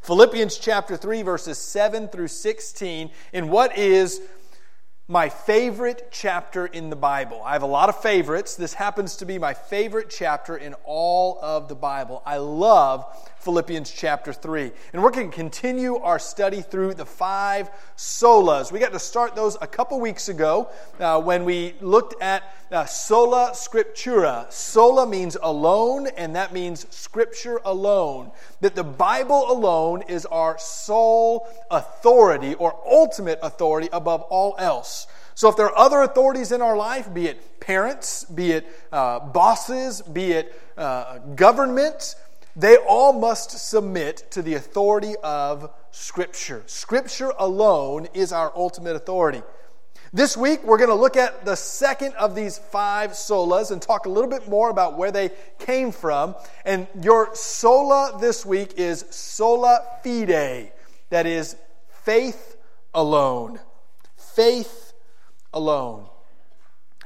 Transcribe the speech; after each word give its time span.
Philippians 0.00 0.58
chapter 0.58 0.96
3, 0.96 1.22
verses 1.22 1.58
7 1.58 2.08
through 2.08 2.28
16, 2.28 3.10
in 3.32 3.48
what 3.48 3.76
is 3.76 4.20
my 5.06 5.28
favorite 5.28 6.08
chapter 6.10 6.64
in 6.64 6.88
the 6.88 6.96
Bible. 6.96 7.42
I 7.44 7.52
have 7.52 7.62
a 7.62 7.66
lot 7.66 7.90
of 7.90 8.00
favorites. 8.00 8.56
This 8.56 8.72
happens 8.72 9.16
to 9.16 9.26
be 9.26 9.38
my 9.38 9.52
favorite 9.52 10.08
chapter 10.08 10.56
in 10.56 10.74
all 10.84 11.38
of 11.42 11.68
the 11.68 11.74
Bible. 11.74 12.22
I 12.24 12.38
love 12.38 13.04
Philippians 13.44 13.90
chapter 13.90 14.32
3. 14.32 14.72
And 14.94 15.02
we're 15.02 15.10
going 15.10 15.30
to 15.30 15.36
continue 15.36 15.96
our 15.98 16.18
study 16.18 16.62
through 16.62 16.94
the 16.94 17.04
five 17.04 17.70
solas. 17.94 18.72
We 18.72 18.78
got 18.78 18.92
to 18.92 18.98
start 18.98 19.36
those 19.36 19.58
a 19.60 19.66
couple 19.66 20.00
weeks 20.00 20.30
ago 20.30 20.70
uh, 20.98 21.20
when 21.20 21.44
we 21.44 21.74
looked 21.82 22.20
at 22.22 22.42
uh, 22.72 22.86
sola 22.86 23.50
scriptura. 23.52 24.50
Sola 24.50 25.06
means 25.06 25.36
alone, 25.42 26.06
and 26.16 26.34
that 26.34 26.54
means 26.54 26.86
scripture 26.94 27.60
alone. 27.66 28.30
That 28.62 28.74
the 28.74 28.82
Bible 28.82 29.52
alone 29.52 30.02
is 30.08 30.24
our 30.26 30.58
sole 30.58 31.46
authority 31.70 32.54
or 32.54 32.80
ultimate 32.86 33.38
authority 33.42 33.90
above 33.92 34.22
all 34.22 34.54
else. 34.58 35.06
So 35.34 35.50
if 35.50 35.56
there 35.56 35.66
are 35.66 35.76
other 35.76 36.00
authorities 36.02 36.50
in 36.50 36.62
our 36.62 36.76
life, 36.76 37.12
be 37.12 37.26
it 37.26 37.60
parents, 37.60 38.24
be 38.24 38.52
it 38.52 38.66
uh, 38.90 39.20
bosses, 39.20 40.00
be 40.00 40.32
it 40.32 40.60
uh, 40.78 41.18
they 42.56 42.76
all 42.76 43.12
must 43.12 43.50
submit 43.50 44.30
to 44.30 44.42
the 44.42 44.54
authority 44.54 45.14
of 45.22 45.70
Scripture. 45.90 46.62
Scripture 46.66 47.32
alone 47.38 48.08
is 48.14 48.32
our 48.32 48.52
ultimate 48.54 48.96
authority. 48.96 49.42
This 50.12 50.36
week, 50.36 50.62
we're 50.62 50.78
going 50.78 50.90
to 50.90 50.94
look 50.94 51.16
at 51.16 51.44
the 51.44 51.56
second 51.56 52.14
of 52.14 52.36
these 52.36 52.56
five 52.56 53.12
solas 53.12 53.72
and 53.72 53.82
talk 53.82 54.06
a 54.06 54.08
little 54.08 54.30
bit 54.30 54.48
more 54.48 54.70
about 54.70 54.96
where 54.96 55.10
they 55.10 55.30
came 55.58 55.90
from. 55.90 56.36
And 56.64 56.86
your 57.02 57.34
sola 57.34 58.16
this 58.20 58.46
week 58.46 58.74
is 58.76 59.04
sola 59.10 59.80
fide, 60.04 60.72
that 61.10 61.26
is, 61.26 61.56
faith 62.04 62.56
alone. 62.94 63.58
Faith 64.16 64.92
alone. 65.52 66.06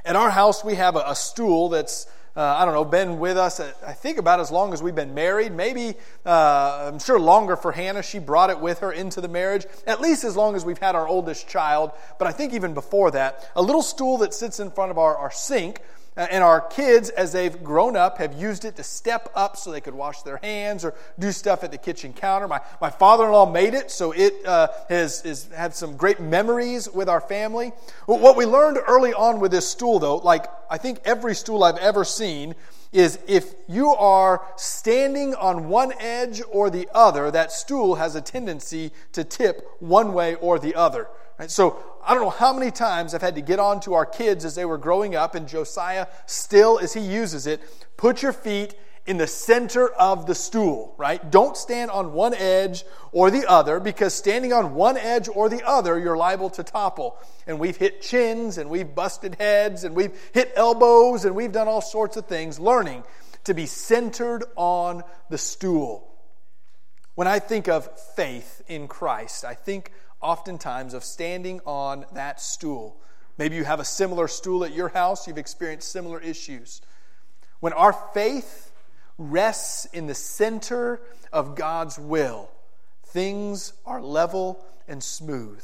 At 0.05 0.15
our 0.15 0.29
house, 0.29 0.63
we 0.63 0.75
have 0.75 0.95
a, 0.95 1.03
a 1.07 1.15
stool 1.15 1.69
that's 1.69 2.05
uh, 2.39 2.55
I 2.57 2.63
don't 2.63 2.73
know, 2.73 2.85
been 2.85 3.19
with 3.19 3.37
us, 3.37 3.59
uh, 3.59 3.73
I 3.85 3.91
think, 3.91 4.17
about 4.17 4.39
as 4.39 4.49
long 4.49 4.71
as 4.71 4.81
we've 4.81 4.95
been 4.95 5.13
married. 5.13 5.51
Maybe, 5.51 5.95
uh, 6.25 6.89
I'm 6.89 6.99
sure, 6.99 7.19
longer 7.19 7.57
for 7.57 7.73
Hannah. 7.73 8.01
She 8.01 8.17
brought 8.17 8.49
it 8.49 8.61
with 8.61 8.79
her 8.79 8.93
into 8.93 9.19
the 9.19 9.27
marriage, 9.27 9.65
at 9.85 9.99
least 9.99 10.23
as 10.23 10.37
long 10.37 10.55
as 10.55 10.63
we've 10.63 10.77
had 10.77 10.95
our 10.95 11.05
oldest 11.05 11.49
child. 11.49 11.91
But 12.17 12.29
I 12.29 12.31
think 12.31 12.53
even 12.53 12.73
before 12.73 13.11
that, 13.11 13.51
a 13.57 13.61
little 13.61 13.81
stool 13.81 14.19
that 14.19 14.33
sits 14.33 14.61
in 14.61 14.71
front 14.71 14.89
of 14.89 14.97
our, 14.97 15.17
our 15.17 15.31
sink 15.31 15.81
and 16.19 16.43
our 16.43 16.59
kids, 16.59 17.09
as 17.09 17.31
they've 17.31 17.63
grown 17.63 17.95
up, 17.95 18.17
have 18.17 18.33
used 18.33 18.65
it 18.65 18.75
to 18.75 18.83
step 18.83 19.31
up 19.35 19.55
so 19.55 19.71
they 19.71 19.79
could 19.79 19.93
wash 19.93 20.21
their 20.23 20.37
hands 20.37 20.83
or 20.83 20.93
do 21.17 21.31
stuff 21.31 21.63
at 21.63 21.71
the 21.71 21.77
kitchen 21.77 22.11
counter. 22.11 22.47
My, 22.47 22.59
my 22.81 22.89
father 22.89 23.25
in 23.25 23.31
law 23.31 23.49
made 23.49 23.73
it, 23.73 23.89
so 23.89 24.11
it 24.11 24.45
uh, 24.45 24.67
has, 24.89 25.21
has 25.21 25.47
had 25.55 25.73
some 25.73 25.95
great 25.95 26.19
memories 26.19 26.89
with 26.89 27.07
our 27.07 27.21
family. 27.21 27.71
What 28.05 28.35
we 28.35 28.45
learned 28.45 28.79
early 28.85 29.13
on 29.13 29.39
with 29.39 29.51
this 29.51 29.69
stool, 29.69 29.99
though, 29.99 30.17
like 30.17 30.45
I 30.69 30.77
think 30.77 30.99
every 31.05 31.35
stool 31.35 31.63
I've 31.63 31.77
ever 31.77 32.03
seen, 32.03 32.55
is 32.91 33.19
if 33.27 33.53
you 33.67 33.89
are 33.89 34.45
standing 34.57 35.35
on 35.35 35.69
one 35.69 35.93
edge 35.99 36.41
or 36.51 36.69
the 36.69 36.89
other, 36.93 37.31
that 37.31 37.51
stool 37.51 37.95
has 37.95 38.15
a 38.15 38.21
tendency 38.21 38.91
to 39.13 39.23
tip 39.23 39.65
one 39.79 40.13
way 40.13 40.35
or 40.35 40.59
the 40.59 40.75
other. 40.75 41.07
Right? 41.39 41.49
So 41.49 41.81
I 42.05 42.13
don't 42.13 42.23
know 42.23 42.29
how 42.29 42.51
many 42.51 42.69
times 42.69 43.13
I've 43.13 43.21
had 43.21 43.35
to 43.35 43.41
get 43.41 43.59
on 43.59 43.79
to 43.81 43.93
our 43.93 44.05
kids 44.05 44.43
as 44.43 44.55
they 44.55 44.65
were 44.65 44.77
growing 44.77 45.15
up, 45.15 45.35
and 45.35 45.47
Josiah 45.47 46.07
still, 46.25 46.77
as 46.79 46.93
he 46.93 46.99
uses 46.99 47.47
it, 47.47 47.61
put 47.95 48.21
your 48.21 48.33
feet 48.33 48.75
in 49.05 49.17
the 49.17 49.25
center 49.25 49.87
of 49.87 50.27
the 50.27 50.35
stool, 50.35 50.93
right? 50.97 51.31
Don't 51.31 51.57
stand 51.57 51.89
on 51.89 52.13
one 52.13 52.35
edge 52.35 52.83
or 53.11 53.31
the 53.31 53.49
other 53.49 53.79
because 53.79 54.13
standing 54.13 54.53
on 54.53 54.75
one 54.75 54.97
edge 54.97 55.27
or 55.33 55.49
the 55.49 55.65
other, 55.65 55.97
you're 55.97 56.17
liable 56.17 56.49
to 56.51 56.63
topple. 56.63 57.17
And 57.47 57.57
we've 57.57 57.77
hit 57.77 58.03
chins 58.03 58.59
and 58.59 58.69
we've 58.69 58.93
busted 58.93 59.35
heads 59.35 59.83
and 59.83 59.95
we've 59.95 60.11
hit 60.33 60.51
elbows 60.55 61.25
and 61.25 61.35
we've 61.35 61.51
done 61.51 61.67
all 61.67 61.81
sorts 61.81 62.17
of 62.17 62.27
things 62.27 62.59
learning 62.59 63.03
to 63.45 63.55
be 63.55 63.65
centered 63.65 64.43
on 64.55 65.03
the 65.29 65.39
stool. 65.39 66.05
When 67.15 67.27
I 67.27 67.39
think 67.39 67.67
of 67.67 67.89
faith 68.15 68.61
in 68.67 68.87
Christ, 68.87 69.43
I 69.43 69.55
think 69.55 69.91
oftentimes 70.21 70.93
of 70.93 71.03
standing 71.03 71.61
on 71.65 72.05
that 72.13 72.41
stool. 72.41 72.97
Maybe 73.37 73.55
you 73.55 73.63
have 73.63 73.79
a 73.79 73.85
similar 73.85 74.27
stool 74.27 74.65
at 74.65 74.73
your 74.73 74.89
house, 74.89 75.27
you've 75.27 75.37
experienced 75.37 75.91
similar 75.91 76.19
issues. 76.19 76.81
When 77.59 77.73
our 77.73 77.93
faith 77.93 78.71
rests 79.17 79.85
in 79.85 80.07
the 80.07 80.15
center 80.15 81.01
of 81.31 81.55
God's 81.55 81.97
will, 81.97 82.49
things 83.05 83.73
are 83.85 84.01
level 84.01 84.65
and 84.87 85.03
smooth. 85.03 85.63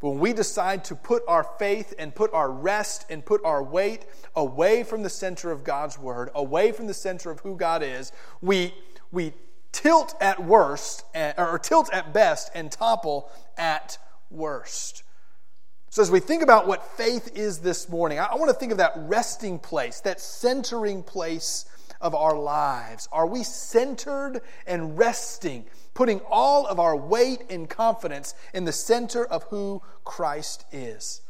But 0.00 0.10
when 0.10 0.18
we 0.18 0.32
decide 0.34 0.84
to 0.84 0.94
put 0.94 1.22
our 1.26 1.44
faith 1.58 1.94
and 1.98 2.14
put 2.14 2.34
our 2.34 2.50
rest 2.50 3.06
and 3.08 3.24
put 3.24 3.42
our 3.44 3.62
weight 3.62 4.04
away 4.36 4.82
from 4.82 5.02
the 5.02 5.08
center 5.08 5.50
of 5.50 5.64
God's 5.64 5.98
word, 5.98 6.28
away 6.34 6.72
from 6.72 6.86
the 6.86 6.94
center 6.94 7.30
of 7.30 7.40
who 7.40 7.56
God 7.56 7.82
is, 7.82 8.12
we, 8.42 8.74
we 9.10 9.32
tilt 9.74 10.14
at 10.20 10.42
worst, 10.42 11.04
eh, 11.14 11.34
or 11.36 11.58
tilt 11.58 11.92
at 11.92 12.14
best, 12.14 12.50
and 12.54 12.72
topple 12.72 13.30
at 13.58 13.98
worst. 14.30 15.02
So, 15.90 16.00
as 16.00 16.10
we 16.10 16.20
think 16.20 16.42
about 16.42 16.66
what 16.66 16.96
faith 16.96 17.36
is 17.36 17.58
this 17.58 17.88
morning, 17.88 18.18
I 18.18 18.34
want 18.36 18.48
to 18.48 18.54
think 18.54 18.72
of 18.72 18.78
that 18.78 18.92
resting 18.96 19.58
place, 19.58 20.00
that 20.00 20.20
centering 20.20 21.02
place 21.02 21.66
of 22.00 22.14
our 22.14 22.36
lives. 22.36 23.08
Are 23.12 23.26
we 23.26 23.42
centered 23.42 24.40
and 24.66 24.98
resting, 24.98 25.66
putting 25.92 26.20
all 26.30 26.66
of 26.66 26.80
our 26.80 26.96
weight 26.96 27.44
and 27.50 27.68
confidence 27.68 28.34
in 28.52 28.64
the 28.64 28.72
center 28.72 29.24
of 29.24 29.44
who 29.44 29.82
Christ 30.04 30.64
is? 30.72 31.20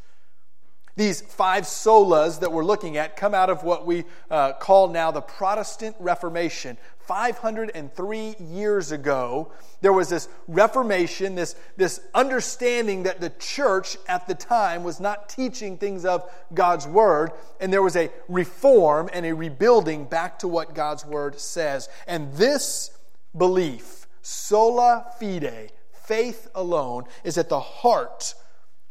These 0.97 1.23
five 1.23 1.65
solas 1.65 2.39
that 2.41 2.53
we're 2.53 2.65
looking 2.65 2.97
at 2.97 3.17
come 3.17 3.35
out 3.35 3.51
of 3.51 3.65
what 3.65 3.85
we 3.85 4.05
uh, 4.31 4.53
call 4.53 4.89
now 4.89 5.11
the 5.11 5.21
Protestant 5.21 5.97
Reformation. 5.99 6.79
503 7.01 8.37
years 8.39 8.93
ago, 8.93 9.53
there 9.81 9.93
was 9.93 10.09
this 10.09 10.29
Reformation, 10.47 11.35
this, 11.35 11.57
this 11.77 12.01
understanding 12.15 13.03
that 13.03 13.21
the 13.21 13.31
church 13.31 13.97
at 14.09 14.27
the 14.27 14.35
time 14.35 14.85
was 14.85 15.01
not 15.01 15.29
teaching 15.29 15.77
things 15.77 16.05
of 16.05 16.31
God's 16.55 16.87
Word, 16.87 17.33
and 17.61 17.73
there 17.73 17.83
was 17.83 17.97
a 17.97 18.11
reform 18.29 19.11
and 19.13 19.27
a 19.27 19.35
rebuilding 19.35 20.05
back 20.05 20.39
to 20.39 20.49
what 20.49 20.75
God's 20.75 21.05
Word 21.05 21.41
says. 21.41 21.89
And 22.07 22.33
this 22.35 22.97
belief, 23.37 24.07
sola 24.23 25.07
fide, 25.19 25.73
faith 25.93 26.49
alone, 26.55 27.05
is 27.25 27.37
at 27.37 27.49
the 27.49 27.61
heart 27.61 28.35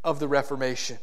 of 0.03 0.19
the 0.19 0.27
Reformation. 0.27 0.99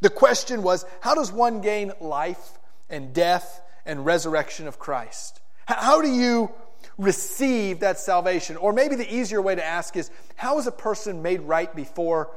The 0.00 0.10
question 0.10 0.62
was 0.62 0.84
how 1.00 1.14
does 1.14 1.32
one 1.32 1.60
gain 1.60 1.92
life 2.00 2.58
and 2.88 3.12
death 3.12 3.62
and 3.84 4.04
resurrection 4.04 4.66
of 4.66 4.78
Christ? 4.78 5.40
How 5.66 6.00
do 6.00 6.08
you 6.08 6.50
receive 6.98 7.80
that 7.80 7.98
salvation? 7.98 8.56
Or 8.56 8.72
maybe 8.72 8.96
the 8.96 9.12
easier 9.12 9.42
way 9.42 9.54
to 9.54 9.64
ask 9.64 9.96
is 9.96 10.10
how 10.36 10.58
is 10.58 10.66
a 10.66 10.72
person 10.72 11.22
made 11.22 11.40
right 11.42 11.74
before 11.74 12.30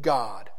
God? 0.00 0.50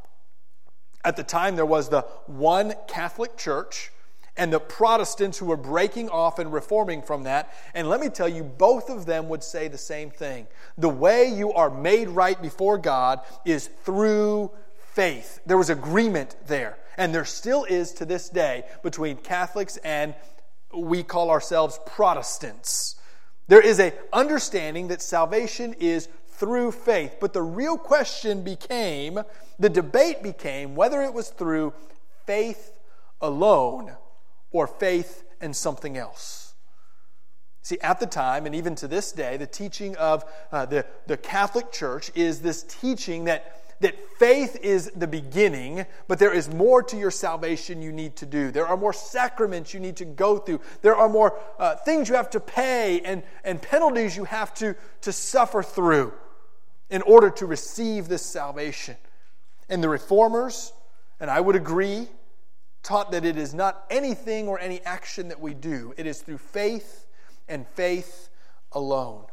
At 1.04 1.16
the 1.16 1.24
time, 1.24 1.56
there 1.56 1.66
was 1.66 1.90
the 1.90 2.02
one 2.26 2.74
Catholic 2.88 3.38
Church 3.38 3.92
and 4.36 4.54
the 4.54 4.60
Protestants 4.60 5.38
who 5.38 5.48
were 5.48 5.58
breaking 5.58 6.10
off 6.10 6.38
and 6.38 6.54
reforming 6.54 7.02
from 7.02 7.24
that. 7.24 7.54
And 7.74 7.90
let 7.90 8.00
me 8.00 8.10
tell 8.10 8.28
you, 8.28 8.44
both 8.44 8.90
of 8.90 9.06
them 9.06 9.30
would 9.30 9.44
say 9.44 9.68
the 9.68 9.78
same 9.78 10.12
thing. 10.12 10.48
The 10.78 10.90
way 10.90 11.26
you 11.28 11.54
are 11.54 11.70
made 11.70 12.10
right 12.10 12.40
before 12.40 12.78
God 12.78 13.22
is 13.46 13.68
through 13.84 14.52
faith. 14.98 15.40
There 15.46 15.60
was 15.60 15.70
agreement 15.70 16.36
there. 16.48 16.76
And 16.98 17.14
there 17.14 17.24
still 17.24 17.66
is 17.66 17.94
to 17.94 18.06
this 18.06 18.30
day 18.30 18.64
between 18.82 19.18
Catholics 19.18 19.78
and 19.84 20.16
we 20.76 21.04
call 21.04 21.30
ourselves 21.30 21.80
Protestants. 21.86 22.96
There 23.48 23.62
is 23.62 23.80
a 23.80 23.94
understanding 24.12 24.88
that 24.88 25.04
salvation 25.04 25.76
is 25.80 26.10
through 26.30 26.72
faith. 26.72 27.18
But 27.22 27.34
the 27.34 27.44
real 27.44 27.78
question 27.78 28.44
became, 28.44 29.20
the 29.60 29.70
debate 29.70 30.24
became 30.24 30.74
whether 30.74 31.04
it 31.04 31.14
was 31.14 31.30
through 31.30 31.76
faith 32.26 32.80
alone 33.22 33.92
or 34.50 34.66
faith 34.66 35.24
and 35.40 35.56
something 35.56 35.96
else. 35.96 36.56
See, 37.62 37.80
at 37.82 38.00
the 38.00 38.08
time, 38.08 38.48
and 38.48 38.56
even 38.56 38.74
to 38.76 38.88
this 38.88 39.12
day, 39.12 39.38
the 39.38 39.46
teaching 39.46 39.96
of 39.98 40.26
uh, 40.52 40.66
the, 40.66 40.88
the 41.06 41.18
Catholic 41.18 41.72
Church 41.72 42.10
is 42.16 42.42
this 42.42 42.64
teaching 42.64 43.26
that 43.26 43.67
that 43.80 43.96
faith 44.18 44.58
is 44.62 44.92
the 44.96 45.08
beginning, 45.08 45.86
but 46.08 46.20
there 46.20 46.34
is 46.34 46.50
more 46.50 46.82
to 46.84 46.98
your 46.98 47.12
salvation 47.12 47.82
you 47.82 47.92
need 47.92 48.16
to 48.18 48.26
do. 48.26 48.52
There 48.52 48.68
are 48.68 48.78
more 48.78 48.94
sacraments 48.94 49.74
you 49.74 49.80
need 49.80 49.98
to 49.98 50.06
go 50.06 50.38
through. 50.38 50.62
There 50.82 50.96
are 50.96 51.10
more 51.10 51.40
uh, 51.60 51.76
things 51.76 52.10
you 52.10 52.16
have 52.16 52.30
to 52.32 52.40
pay 52.40 53.02
and, 53.02 53.24
and 53.44 53.62
penalties 53.62 54.18
you 54.18 54.24
have 54.24 54.54
to, 54.56 54.76
to 55.02 55.12
suffer 55.12 55.62
through 55.62 56.14
in 56.90 57.02
order 57.04 57.30
to 57.30 57.46
receive 57.46 58.08
this 58.08 58.24
salvation. 58.24 58.98
And 59.70 59.84
the 59.84 59.90
reformers, 59.90 60.74
and 61.20 61.30
I 61.30 61.40
would 61.40 61.56
agree, 61.56 62.08
taught 62.84 63.12
that 63.12 63.26
it 63.26 63.38
is 63.38 63.54
not 63.54 63.86
anything 63.90 64.48
or 64.48 64.60
any 64.60 64.82
action 64.82 65.28
that 65.28 65.40
we 65.40 65.54
do, 65.54 65.94
it 65.98 66.08
is 66.08 66.22
through 66.22 66.38
faith 66.38 67.06
and 67.48 67.68
faith 67.68 68.30
alone. 68.72 69.26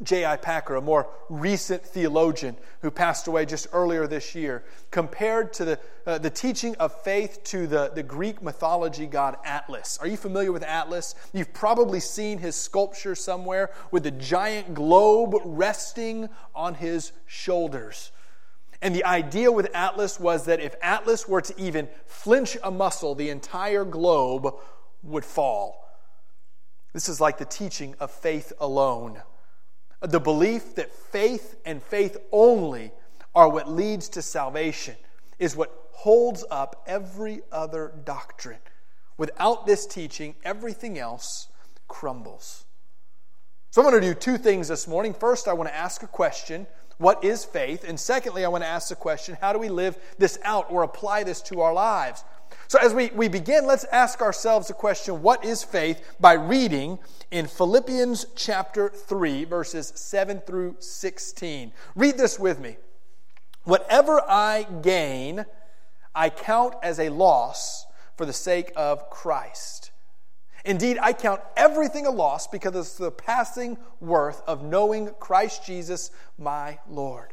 J.I. 0.00 0.36
Packer, 0.36 0.76
a 0.76 0.80
more 0.80 1.08
recent 1.28 1.84
theologian 1.84 2.56
who 2.82 2.90
passed 2.90 3.26
away 3.26 3.44
just 3.46 3.66
earlier 3.72 4.06
this 4.06 4.32
year, 4.34 4.62
compared 4.92 5.52
to 5.54 5.64
the, 5.64 5.80
uh, 6.06 6.18
the 6.18 6.30
teaching 6.30 6.76
of 6.76 6.92
faith 7.02 7.42
to 7.44 7.66
the, 7.66 7.90
the 7.92 8.04
Greek 8.04 8.40
mythology 8.40 9.06
god 9.06 9.36
Atlas. 9.44 9.98
Are 10.00 10.06
you 10.06 10.16
familiar 10.16 10.52
with 10.52 10.62
Atlas? 10.62 11.16
You've 11.32 11.52
probably 11.52 11.98
seen 11.98 12.38
his 12.38 12.54
sculpture 12.54 13.16
somewhere 13.16 13.70
with 13.90 14.04
the 14.04 14.12
giant 14.12 14.72
globe 14.72 15.34
resting 15.44 16.28
on 16.54 16.74
his 16.74 17.10
shoulders. 17.26 18.12
And 18.80 18.94
the 18.94 19.04
idea 19.04 19.50
with 19.50 19.74
Atlas 19.74 20.20
was 20.20 20.44
that 20.44 20.60
if 20.60 20.76
Atlas 20.80 21.26
were 21.26 21.40
to 21.40 21.60
even 21.60 21.88
flinch 22.06 22.56
a 22.62 22.70
muscle, 22.70 23.16
the 23.16 23.30
entire 23.30 23.84
globe 23.84 24.54
would 25.02 25.24
fall. 25.24 25.88
This 26.92 27.08
is 27.08 27.20
like 27.20 27.38
the 27.38 27.44
teaching 27.44 27.96
of 27.98 28.12
faith 28.12 28.52
alone. 28.60 29.20
The 30.00 30.20
belief 30.20 30.76
that 30.76 30.92
faith 30.92 31.56
and 31.64 31.82
faith 31.82 32.16
only 32.30 32.92
are 33.34 33.48
what 33.48 33.68
leads 33.68 34.08
to 34.10 34.22
salvation 34.22 34.96
is 35.38 35.56
what 35.56 35.72
holds 35.92 36.44
up 36.50 36.84
every 36.86 37.40
other 37.50 37.92
doctrine. 38.04 38.58
Without 39.16 39.66
this 39.66 39.86
teaching, 39.86 40.36
everything 40.44 40.98
else 40.98 41.48
crumbles. 41.88 42.64
So 43.70 43.82
I'm 43.82 43.90
going 43.90 44.00
to 44.00 44.08
do 44.08 44.14
two 44.14 44.38
things 44.38 44.68
this 44.68 44.86
morning. 44.86 45.12
First, 45.12 45.48
I 45.48 45.52
want 45.52 45.68
to 45.68 45.74
ask 45.74 46.02
a 46.02 46.06
question 46.06 46.66
what 46.98 47.22
is 47.22 47.44
faith? 47.44 47.84
And 47.86 47.98
secondly, 47.98 48.44
I 48.44 48.48
want 48.48 48.64
to 48.64 48.68
ask 48.68 48.88
the 48.88 48.96
question 48.96 49.36
how 49.40 49.52
do 49.52 49.58
we 49.58 49.68
live 49.68 49.96
this 50.18 50.38
out 50.42 50.66
or 50.68 50.82
apply 50.82 51.24
this 51.24 51.40
to 51.42 51.60
our 51.60 51.72
lives? 51.72 52.24
So, 52.68 52.78
as 52.78 52.92
we, 52.94 53.10
we 53.14 53.28
begin, 53.28 53.66
let's 53.66 53.84
ask 53.84 54.20
ourselves 54.20 54.68
the 54.68 54.74
question 54.74 55.22
what 55.22 55.44
is 55.44 55.62
faith 55.62 56.16
by 56.20 56.34
reading 56.34 56.98
in 57.30 57.46
Philippians 57.46 58.26
chapter 58.34 58.88
3, 58.88 59.44
verses 59.44 59.92
7 59.94 60.40
through 60.40 60.76
16. 60.78 61.72
Read 61.94 62.18
this 62.18 62.38
with 62.38 62.60
me. 62.60 62.76
Whatever 63.64 64.22
I 64.28 64.66
gain, 64.82 65.44
I 66.14 66.30
count 66.30 66.74
as 66.82 66.98
a 66.98 67.10
loss 67.10 67.86
for 68.16 68.26
the 68.26 68.32
sake 68.32 68.72
of 68.76 69.10
Christ. 69.10 69.90
Indeed, 70.64 70.98
I 71.00 71.12
count 71.12 71.40
everything 71.56 72.06
a 72.06 72.10
loss 72.10 72.46
because 72.46 72.74
of 72.74 72.96
the 72.98 73.10
passing 73.10 73.78
worth 74.00 74.42
of 74.46 74.62
knowing 74.62 75.10
Christ 75.20 75.64
Jesus, 75.64 76.10
my 76.36 76.78
Lord. 76.88 77.32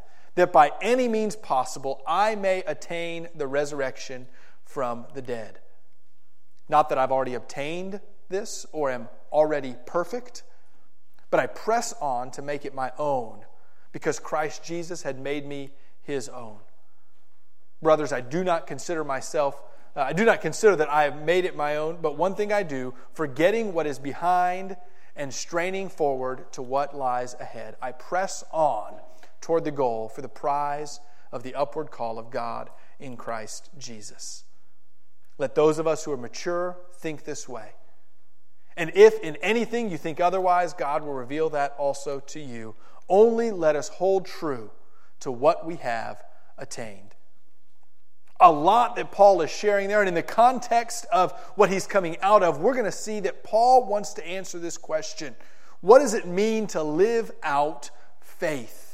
that 0.35 0.53
by 0.53 0.71
any 0.81 1.07
means 1.07 1.35
possible 1.35 2.01
I 2.07 2.35
may 2.35 2.63
attain 2.63 3.27
the 3.35 3.47
resurrection 3.47 4.27
from 4.63 5.05
the 5.13 5.21
dead. 5.21 5.59
Not 6.69 6.89
that 6.89 6.97
I've 6.97 7.11
already 7.11 7.33
obtained 7.33 7.99
this 8.29 8.65
or 8.71 8.89
am 8.89 9.09
already 9.31 9.75
perfect, 9.85 10.43
but 11.29 11.39
I 11.39 11.47
press 11.47 11.93
on 12.01 12.31
to 12.31 12.41
make 12.41 12.65
it 12.65 12.73
my 12.73 12.91
own 12.97 13.41
because 13.91 14.19
Christ 14.19 14.63
Jesus 14.63 15.03
had 15.03 15.19
made 15.19 15.45
me 15.45 15.71
his 16.01 16.29
own. 16.29 16.57
Brothers, 17.81 18.13
I 18.13 18.21
do 18.21 18.43
not 18.43 18.67
consider 18.67 19.03
myself, 19.03 19.61
uh, 19.95 20.01
I 20.01 20.13
do 20.13 20.23
not 20.23 20.39
consider 20.39 20.75
that 20.77 20.89
I 20.89 21.03
have 21.03 21.21
made 21.21 21.45
it 21.45 21.55
my 21.55 21.75
own, 21.75 21.97
but 22.01 22.17
one 22.17 22.35
thing 22.35 22.53
I 22.53 22.63
do, 22.63 22.93
forgetting 23.13 23.73
what 23.73 23.87
is 23.87 23.99
behind 23.99 24.77
and 25.15 25.33
straining 25.33 25.89
forward 25.89 26.51
to 26.53 26.61
what 26.61 26.95
lies 26.95 27.35
ahead, 27.39 27.75
I 27.81 27.91
press 27.91 28.43
on 28.51 28.93
toward 29.41 29.65
the 29.65 29.71
goal 29.71 30.07
for 30.07 30.21
the 30.21 30.29
prize 30.29 30.99
of 31.31 31.43
the 31.43 31.55
upward 31.55 31.91
call 31.91 32.17
of 32.17 32.29
God 32.29 32.69
in 32.99 33.17
Christ 33.17 33.69
Jesus. 33.77 34.45
Let 35.37 35.55
those 35.55 35.79
of 35.79 35.87
us 35.87 36.03
who 36.03 36.11
are 36.11 36.17
mature 36.17 36.77
think 36.93 37.23
this 37.23 37.49
way. 37.49 37.71
And 38.77 38.91
if 38.95 39.19
in 39.19 39.35
anything 39.37 39.89
you 39.89 39.97
think 39.97 40.19
otherwise, 40.19 40.73
God 40.73 41.03
will 41.03 41.13
reveal 41.13 41.49
that 41.49 41.75
also 41.77 42.19
to 42.19 42.39
you. 42.39 42.75
Only 43.09 43.51
let 43.51 43.75
us 43.75 43.89
hold 43.89 44.25
true 44.25 44.71
to 45.19 45.31
what 45.31 45.65
we 45.65 45.75
have 45.77 46.23
attained. 46.57 47.15
A 48.39 48.51
lot 48.51 48.95
that 48.95 49.11
Paul 49.11 49.41
is 49.41 49.51
sharing 49.51 49.87
there, 49.87 49.99
and 49.99 50.07
in 50.07 50.15
the 50.15 50.23
context 50.23 51.05
of 51.11 51.31
what 51.55 51.69
he's 51.69 51.85
coming 51.85 52.17
out 52.21 52.41
of, 52.41 52.59
we're 52.59 52.73
going 52.73 52.85
to 52.85 52.91
see 52.91 53.19
that 53.21 53.43
Paul 53.43 53.85
wants 53.85 54.13
to 54.13 54.25
answer 54.25 54.57
this 54.57 54.77
question 54.77 55.35
What 55.81 55.99
does 55.99 56.13
it 56.13 56.25
mean 56.27 56.67
to 56.67 56.81
live 56.81 57.31
out 57.43 57.91
faith? 58.19 58.90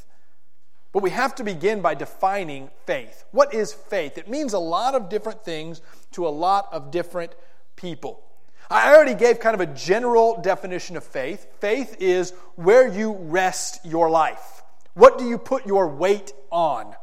But 0.98 1.04
we 1.04 1.12
have 1.12 1.36
to 1.36 1.44
begin 1.44 1.82
by 1.82 1.94
defining 1.94 2.72
faith. 2.88 3.24
What 3.30 3.54
is 3.54 3.72
faith? 3.72 4.18
It 4.18 4.28
means 4.28 4.54
a 4.54 4.58
lot 4.58 4.96
of 4.96 5.10
different 5.10 5.46
things 5.46 5.84
to 6.14 6.28
a 6.28 6.30
lot 6.30 6.70
of 6.72 6.90
different 6.90 7.36
people. 7.76 8.24
I 8.68 8.96
already 8.96 9.14
gave 9.14 9.40
kind 9.40 9.54
of 9.54 9.62
a 9.62 9.72
general 9.76 10.42
definition 10.42 10.98
of 10.98 11.04
faith. 11.04 11.46
Faith 11.60 11.98
is 12.00 12.32
where 12.56 12.88
you 12.88 13.12
rest 13.12 13.86
your 13.86 14.10
life. 14.10 14.64
What 14.96 15.20
do 15.20 15.28
you 15.28 15.38
put 15.38 15.68
your 15.68 15.88
weight 15.88 16.34
on? 16.50 16.96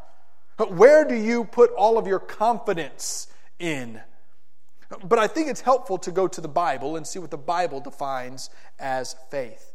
Where 0.70 1.04
do 1.04 1.14
you 1.14 1.44
put 1.44 1.70
all 1.70 1.96
of 1.96 2.08
your 2.08 2.18
confidence 2.18 3.28
in? 3.60 4.00
But 5.04 5.20
I 5.20 5.28
think 5.28 5.46
it's 5.46 5.60
helpful 5.60 5.98
to 5.98 6.10
go 6.10 6.26
to 6.26 6.40
the 6.40 6.48
Bible 6.48 6.96
and 6.96 7.06
see 7.06 7.20
what 7.20 7.30
the 7.30 7.38
Bible 7.38 7.78
defines 7.78 8.50
as 8.80 9.14
faith. 9.30 9.73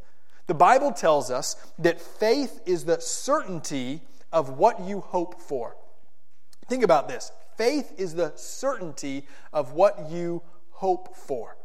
The 0.50 0.56
Bible 0.56 0.92
tells 0.92 1.30
us 1.30 1.56
that 1.78 2.02
faith 2.02 2.60
is 2.66 2.84
the 2.84 3.00
certainty 3.00 4.02
of 4.34 4.58
what 4.58 4.80
you 4.80 5.02
hope 5.02 5.40
for. 5.40 5.76
Think 6.68 6.82
about 6.84 7.08
this 7.08 7.32
faith 7.56 7.94
is 8.00 8.16
the 8.16 8.34
certainty 8.36 9.28
of 9.54 9.74
what 9.74 10.10
you 10.10 10.42
hope 10.72 11.16
for. 11.16 11.56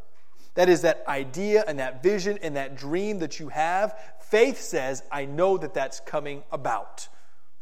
That 0.52 0.68
is 0.68 0.82
that 0.82 1.02
idea 1.08 1.64
and 1.66 1.78
that 1.78 2.02
vision 2.02 2.38
and 2.42 2.56
that 2.56 2.76
dream 2.76 3.20
that 3.20 3.40
you 3.40 3.48
have. 3.48 3.98
Faith 4.20 4.60
says, 4.60 5.02
I 5.10 5.24
know 5.24 5.56
that 5.56 5.72
that's 5.72 6.00
coming 6.00 6.42
about. 6.52 7.08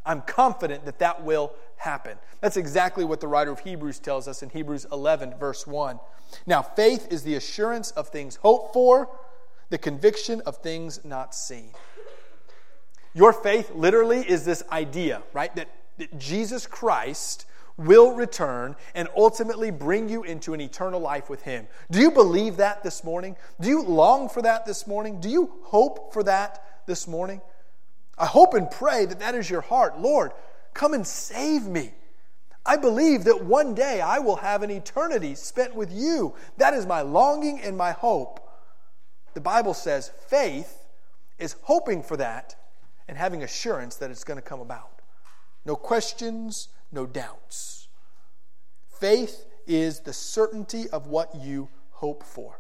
I'm 0.05 0.23
confident 0.23 0.87
that 0.87 0.99
that 0.99 1.23
will 1.23 1.52
happen. 1.76 2.19
That's 2.41 2.57
exactly 2.57 3.05
what 3.05 3.21
the 3.21 3.29
writer 3.29 3.52
of 3.52 3.61
Hebrews 3.61 4.00
tells 4.00 4.26
us 4.26 4.43
in 4.43 4.50
Hebrews 4.50 4.88
11, 4.91 5.35
verse 5.38 5.69
1. 5.69 6.00
Now, 6.47 6.62
faith 6.62 7.07
is 7.12 7.23
the 7.23 7.37
assurance 7.37 7.93
of 7.93 8.09
things 8.09 8.37
hoped 8.43 8.73
for 8.73 9.09
the 9.73 9.79
conviction 9.79 10.43
of 10.43 10.59
things 10.59 11.00
not 11.02 11.35
seen. 11.35 11.71
Your 13.14 13.33
faith 13.33 13.75
literally 13.75 14.19
is 14.19 14.45
this 14.45 14.62
idea, 14.71 15.23
right? 15.33 15.55
That, 15.57 15.71
that 15.97 16.19
Jesus 16.19 16.67
Christ 16.67 17.47
will 17.79 18.12
return 18.14 18.76
and 18.95 19.09
ultimately 19.17 19.71
bring 19.71 20.11
you 20.11 20.25
into 20.25 20.52
an 20.52 20.61
eternal 20.61 21.00
life 21.00 21.31
with 21.31 21.41
Him. 21.41 21.67
Do 21.91 22.00
you 22.00 22.11
believe 22.11 22.59
that 22.59 22.83
this 22.83 23.02
morning? 23.02 23.35
Do 23.62 23.71
you 23.71 23.83
long 23.83 24.29
for 24.29 24.43
that 24.43 24.67
this 24.67 24.87
morning? 24.87 25.21
Do 25.21 25.31
you 25.31 25.50
hope 25.62 26.12
for 26.12 26.23
that 26.25 26.85
this 26.87 27.09
morning? 27.09 27.41
I 28.19 28.26
hope 28.26 28.52
and 28.52 28.71
pray 28.71 29.07
that 29.07 29.21
that 29.21 29.35
is 29.35 29.49
your 29.49 29.62
heart. 29.62 29.99
Lord, 29.99 30.33
come 30.75 30.93
and 30.93 31.07
save 31.07 31.62
me. 31.62 31.93
I 32.67 32.76
believe 32.76 33.25
that 33.25 33.43
one 33.43 33.75
day 33.75 34.02
I 34.02 34.19
will 34.19 34.37
have 34.37 34.62
an 34.62 34.71
eternity 34.71 35.35
spent 35.35 35.75
with 35.75 35.91
you. 35.91 36.35
That 36.59 36.75
is 36.75 36.85
my 36.85 37.00
longing 37.00 37.59
and 37.62 37.75
my 37.75 37.93
hope. 37.93 38.41
The 39.35 39.41
Bible 39.41 39.75
says 39.75 40.12
faith 40.29 40.87
is 41.39 41.57
hoping 41.62 42.03
for 42.03 42.17
that 42.17 42.57
and 43.09 43.17
having 43.17 43.43
assurance 43.43 43.97
that 43.97 44.11
it's 44.11 44.25
going 44.25 44.39
to 44.39 44.43
come 44.43 44.61
about. 44.61 45.01
No 45.65 45.77
questions, 45.77 46.69
no 46.91 47.07
doubts. 47.07 47.89
Faith 48.89 49.47
is 49.67 50.01
the 50.01 50.12
certainty 50.12 50.89
of 50.91 51.07
what 51.07 51.35
you 51.35 51.69
hope 51.91 52.23
for. 52.23 52.59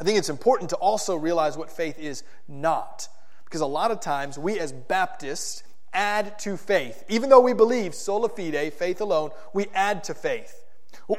I 0.00 0.04
think 0.04 0.18
it's 0.18 0.28
important 0.28 0.70
to 0.70 0.76
also 0.76 1.14
realize 1.14 1.58
what 1.58 1.70
faith 1.70 1.98
is 1.98 2.22
not. 2.48 3.08
Because 3.44 3.60
a 3.60 3.66
lot 3.66 3.90
of 3.90 4.00
times 4.00 4.38
we 4.38 4.58
as 4.58 4.72
Baptists 4.72 5.62
add 5.92 6.38
to 6.40 6.56
faith. 6.56 7.04
Even 7.08 7.28
though 7.28 7.40
we 7.40 7.52
believe 7.52 7.94
sola 7.94 8.28
fide, 8.28 8.72
faith 8.72 9.00
alone, 9.00 9.30
we 9.52 9.66
add 9.74 10.04
to 10.04 10.14
faith. 10.14 10.59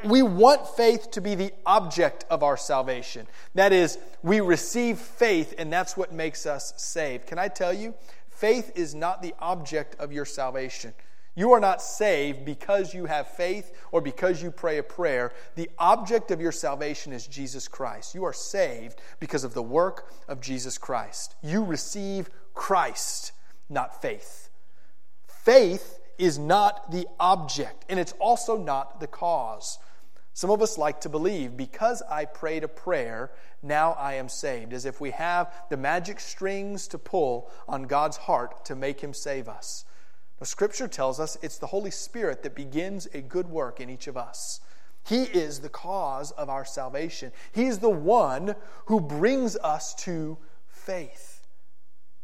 We 0.04 0.22
want 0.22 0.66
faith 0.68 1.10
to 1.12 1.20
be 1.20 1.34
the 1.34 1.52
object 1.66 2.24
of 2.30 2.42
our 2.42 2.56
salvation. 2.56 3.26
That 3.54 3.72
is, 3.72 3.98
we 4.22 4.40
receive 4.40 4.98
faith, 4.98 5.54
and 5.58 5.72
that's 5.72 5.96
what 5.96 6.12
makes 6.12 6.46
us 6.46 6.72
saved. 6.76 7.26
Can 7.26 7.38
I 7.38 7.48
tell 7.48 7.72
you? 7.72 7.94
Faith 8.28 8.72
is 8.74 8.94
not 8.94 9.22
the 9.22 9.34
object 9.38 9.96
of 10.00 10.12
your 10.12 10.24
salvation. 10.24 10.94
You 11.34 11.52
are 11.52 11.60
not 11.60 11.80
saved 11.80 12.44
because 12.44 12.92
you 12.92 13.06
have 13.06 13.26
faith 13.26 13.72
or 13.90 14.00
because 14.00 14.42
you 14.42 14.50
pray 14.50 14.78
a 14.78 14.82
prayer. 14.82 15.32
The 15.54 15.70
object 15.78 16.30
of 16.30 16.40
your 16.40 16.52
salvation 16.52 17.12
is 17.12 17.26
Jesus 17.26 17.68
Christ. 17.68 18.14
You 18.14 18.24
are 18.24 18.34
saved 18.34 19.00
because 19.18 19.44
of 19.44 19.54
the 19.54 19.62
work 19.62 20.12
of 20.28 20.40
Jesus 20.40 20.76
Christ. 20.76 21.34
You 21.42 21.64
receive 21.64 22.28
Christ, 22.52 23.32
not 23.70 24.02
faith. 24.02 24.50
Faith 25.26 26.00
is 26.18 26.38
not 26.38 26.90
the 26.90 27.06
object, 27.18 27.84
and 27.88 27.98
it's 27.98 28.12
also 28.12 28.56
not 28.56 29.00
the 29.00 29.06
cause. 29.06 29.78
Some 30.34 30.50
of 30.50 30.62
us 30.62 30.78
like 30.78 31.02
to 31.02 31.08
believe 31.08 31.56
because 31.56 32.02
I 32.10 32.24
prayed 32.24 32.64
a 32.64 32.68
prayer, 32.68 33.30
now 33.62 33.92
I 33.92 34.14
am 34.14 34.28
saved, 34.28 34.72
as 34.72 34.86
if 34.86 35.00
we 35.00 35.10
have 35.10 35.52
the 35.68 35.76
magic 35.76 36.20
strings 36.20 36.88
to 36.88 36.98
pull 36.98 37.50
on 37.68 37.82
God's 37.82 38.16
heart 38.16 38.64
to 38.66 38.74
make 38.74 39.00
Him 39.00 39.12
save 39.12 39.48
us. 39.48 39.84
Now, 40.40 40.46
Scripture 40.46 40.88
tells 40.88 41.20
us 41.20 41.36
it's 41.42 41.58
the 41.58 41.66
Holy 41.66 41.90
Spirit 41.90 42.42
that 42.42 42.54
begins 42.54 43.06
a 43.12 43.20
good 43.20 43.48
work 43.48 43.78
in 43.78 43.90
each 43.90 44.06
of 44.06 44.16
us. 44.16 44.60
He 45.04 45.24
is 45.24 45.60
the 45.60 45.68
cause 45.68 46.30
of 46.32 46.48
our 46.48 46.64
salvation, 46.64 47.32
He's 47.52 47.78
the 47.78 47.90
one 47.90 48.54
who 48.86 49.00
brings 49.00 49.56
us 49.56 49.94
to 49.96 50.38
faith. 50.68 51.46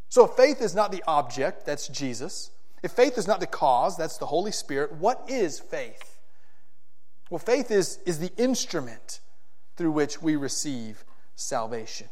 So, 0.08 0.26
faith 0.26 0.62
is 0.62 0.74
not 0.74 0.92
the 0.92 1.04
object, 1.06 1.66
that's 1.66 1.88
Jesus. 1.88 2.50
If 2.82 2.92
faith 2.92 3.18
is 3.18 3.26
not 3.26 3.40
the 3.40 3.46
cause, 3.46 3.96
that's 3.96 4.18
the 4.18 4.26
Holy 4.26 4.52
Spirit, 4.52 4.92
what 4.92 5.24
is 5.28 5.58
faith? 5.58 6.18
Well, 7.30 7.38
faith 7.38 7.70
is, 7.70 7.98
is 8.06 8.18
the 8.18 8.32
instrument 8.36 9.20
through 9.76 9.92
which 9.92 10.22
we 10.22 10.36
receive 10.36 11.04
salvation. 11.34 12.08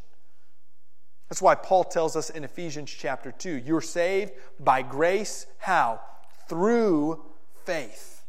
That's 1.29 1.41
why 1.41 1.55
Paul 1.55 1.83
tells 1.83 2.15
us 2.15 2.29
in 2.29 2.43
Ephesians 2.43 2.89
chapter 2.89 3.31
2 3.31 3.49
you're 3.65 3.81
saved 3.81 4.31
by 4.59 4.81
grace. 4.81 5.47
How? 5.57 5.99
Through 6.47 7.23
faith. 7.65 8.23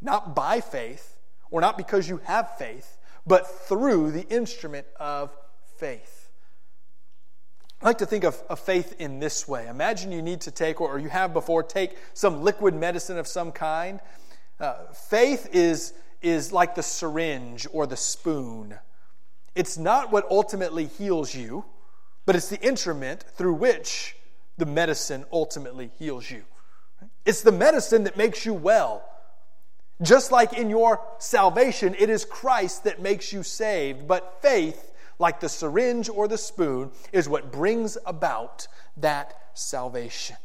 Not 0.00 0.34
by 0.34 0.60
faith, 0.60 1.16
or 1.50 1.60
not 1.60 1.76
because 1.76 2.08
you 2.08 2.20
have 2.24 2.56
faith, 2.56 2.98
but 3.26 3.46
through 3.46 4.12
the 4.12 4.28
instrument 4.28 4.86
of 5.00 5.36
faith. 5.78 6.17
I 7.80 7.86
like 7.86 7.98
to 7.98 8.06
think 8.06 8.24
of, 8.24 8.42
of 8.48 8.58
faith 8.58 8.96
in 8.98 9.20
this 9.20 9.46
way. 9.46 9.68
Imagine 9.68 10.10
you 10.10 10.20
need 10.20 10.40
to 10.42 10.50
take, 10.50 10.80
or 10.80 10.98
you 10.98 11.08
have 11.08 11.32
before, 11.32 11.62
take 11.62 11.96
some 12.12 12.42
liquid 12.42 12.74
medicine 12.74 13.18
of 13.18 13.28
some 13.28 13.52
kind. 13.52 14.00
Uh, 14.58 14.86
faith 14.92 15.48
is, 15.52 15.92
is 16.20 16.52
like 16.52 16.74
the 16.74 16.82
syringe 16.82 17.68
or 17.72 17.86
the 17.86 17.96
spoon. 17.96 18.76
It's 19.54 19.78
not 19.78 20.10
what 20.10 20.28
ultimately 20.28 20.86
heals 20.86 21.32
you, 21.34 21.64
but 22.26 22.34
it's 22.34 22.48
the 22.48 22.60
instrument 22.60 23.22
through 23.22 23.54
which 23.54 24.16
the 24.56 24.66
medicine 24.66 25.24
ultimately 25.32 25.92
heals 26.00 26.28
you. 26.28 26.42
It's 27.24 27.42
the 27.42 27.52
medicine 27.52 28.04
that 28.04 28.16
makes 28.16 28.44
you 28.44 28.54
well. 28.54 29.08
Just 30.02 30.32
like 30.32 30.52
in 30.52 30.68
your 30.68 31.00
salvation, 31.18 31.94
it 31.96 32.10
is 32.10 32.24
Christ 32.24 32.84
that 32.84 33.00
makes 33.00 33.32
you 33.32 33.44
saved, 33.44 34.08
but 34.08 34.38
faith 34.42 34.92
like 35.18 35.40
the 35.40 35.48
syringe 35.48 36.08
or 36.08 36.28
the 36.28 36.38
spoon, 36.38 36.90
is 37.12 37.28
what 37.28 37.52
brings 37.52 37.98
about 38.06 38.68
that 38.96 39.34
salvation. 39.54 40.36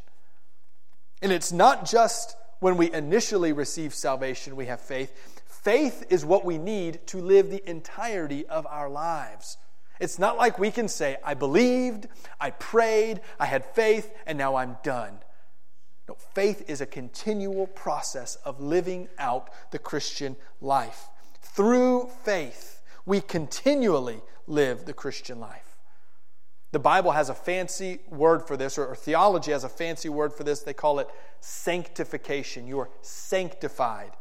And 1.21 1.31
it's 1.31 1.51
not 1.51 1.85
just 1.85 2.35
when 2.59 2.77
we 2.77 2.91
initially 2.91 3.53
receive 3.53 3.93
salvation 3.93 4.55
we 4.55 4.65
have 4.65 4.81
faith. 4.81 5.41
Faith 5.45 6.05
is 6.09 6.25
what 6.25 6.43
we 6.43 6.57
need 6.57 7.05
to 7.07 7.19
live 7.19 7.49
the 7.49 7.67
entirety 7.69 8.45
of 8.47 8.65
our 8.67 8.89
lives. 8.89 9.57
It's 9.99 10.19
not 10.19 10.37
like 10.37 10.59
we 10.59 10.71
can 10.71 10.87
say, 10.87 11.17
I 11.23 11.33
believed, 11.33 12.07
I 12.39 12.49
prayed, 12.51 13.21
I 13.39 13.45
had 13.45 13.63
faith, 13.63 14.11
and 14.25 14.37
now 14.37 14.55
I'm 14.55 14.77
done. 14.83 15.19
No, 16.09 16.15
faith 16.33 16.69
is 16.69 16.81
a 16.81 16.85
continual 16.85 17.67
process 17.67 18.35
of 18.43 18.59
living 18.59 19.07
out 19.17 19.49
the 19.71 19.79
Christian 19.79 20.35
life. 20.59 21.07
Through 21.41 22.09
faith, 22.25 22.81
we 23.05 23.21
continually 23.21 24.21
live 24.47 24.85
the 24.85 24.93
Christian 24.93 25.39
life. 25.39 25.77
The 26.71 26.79
Bible 26.79 27.11
has 27.11 27.29
a 27.29 27.35
fancy 27.35 27.99
word 28.09 28.47
for 28.47 28.57
this, 28.57 28.77
or 28.77 28.95
theology 28.95 29.51
has 29.51 29.63
a 29.63 29.69
fancy 29.69 30.09
word 30.09 30.33
for 30.33 30.43
this. 30.43 30.61
They 30.61 30.73
call 30.73 30.99
it 30.99 31.07
sanctification. 31.39 32.65
You 32.65 32.79
are 32.79 32.89
sanctified. 33.01 34.11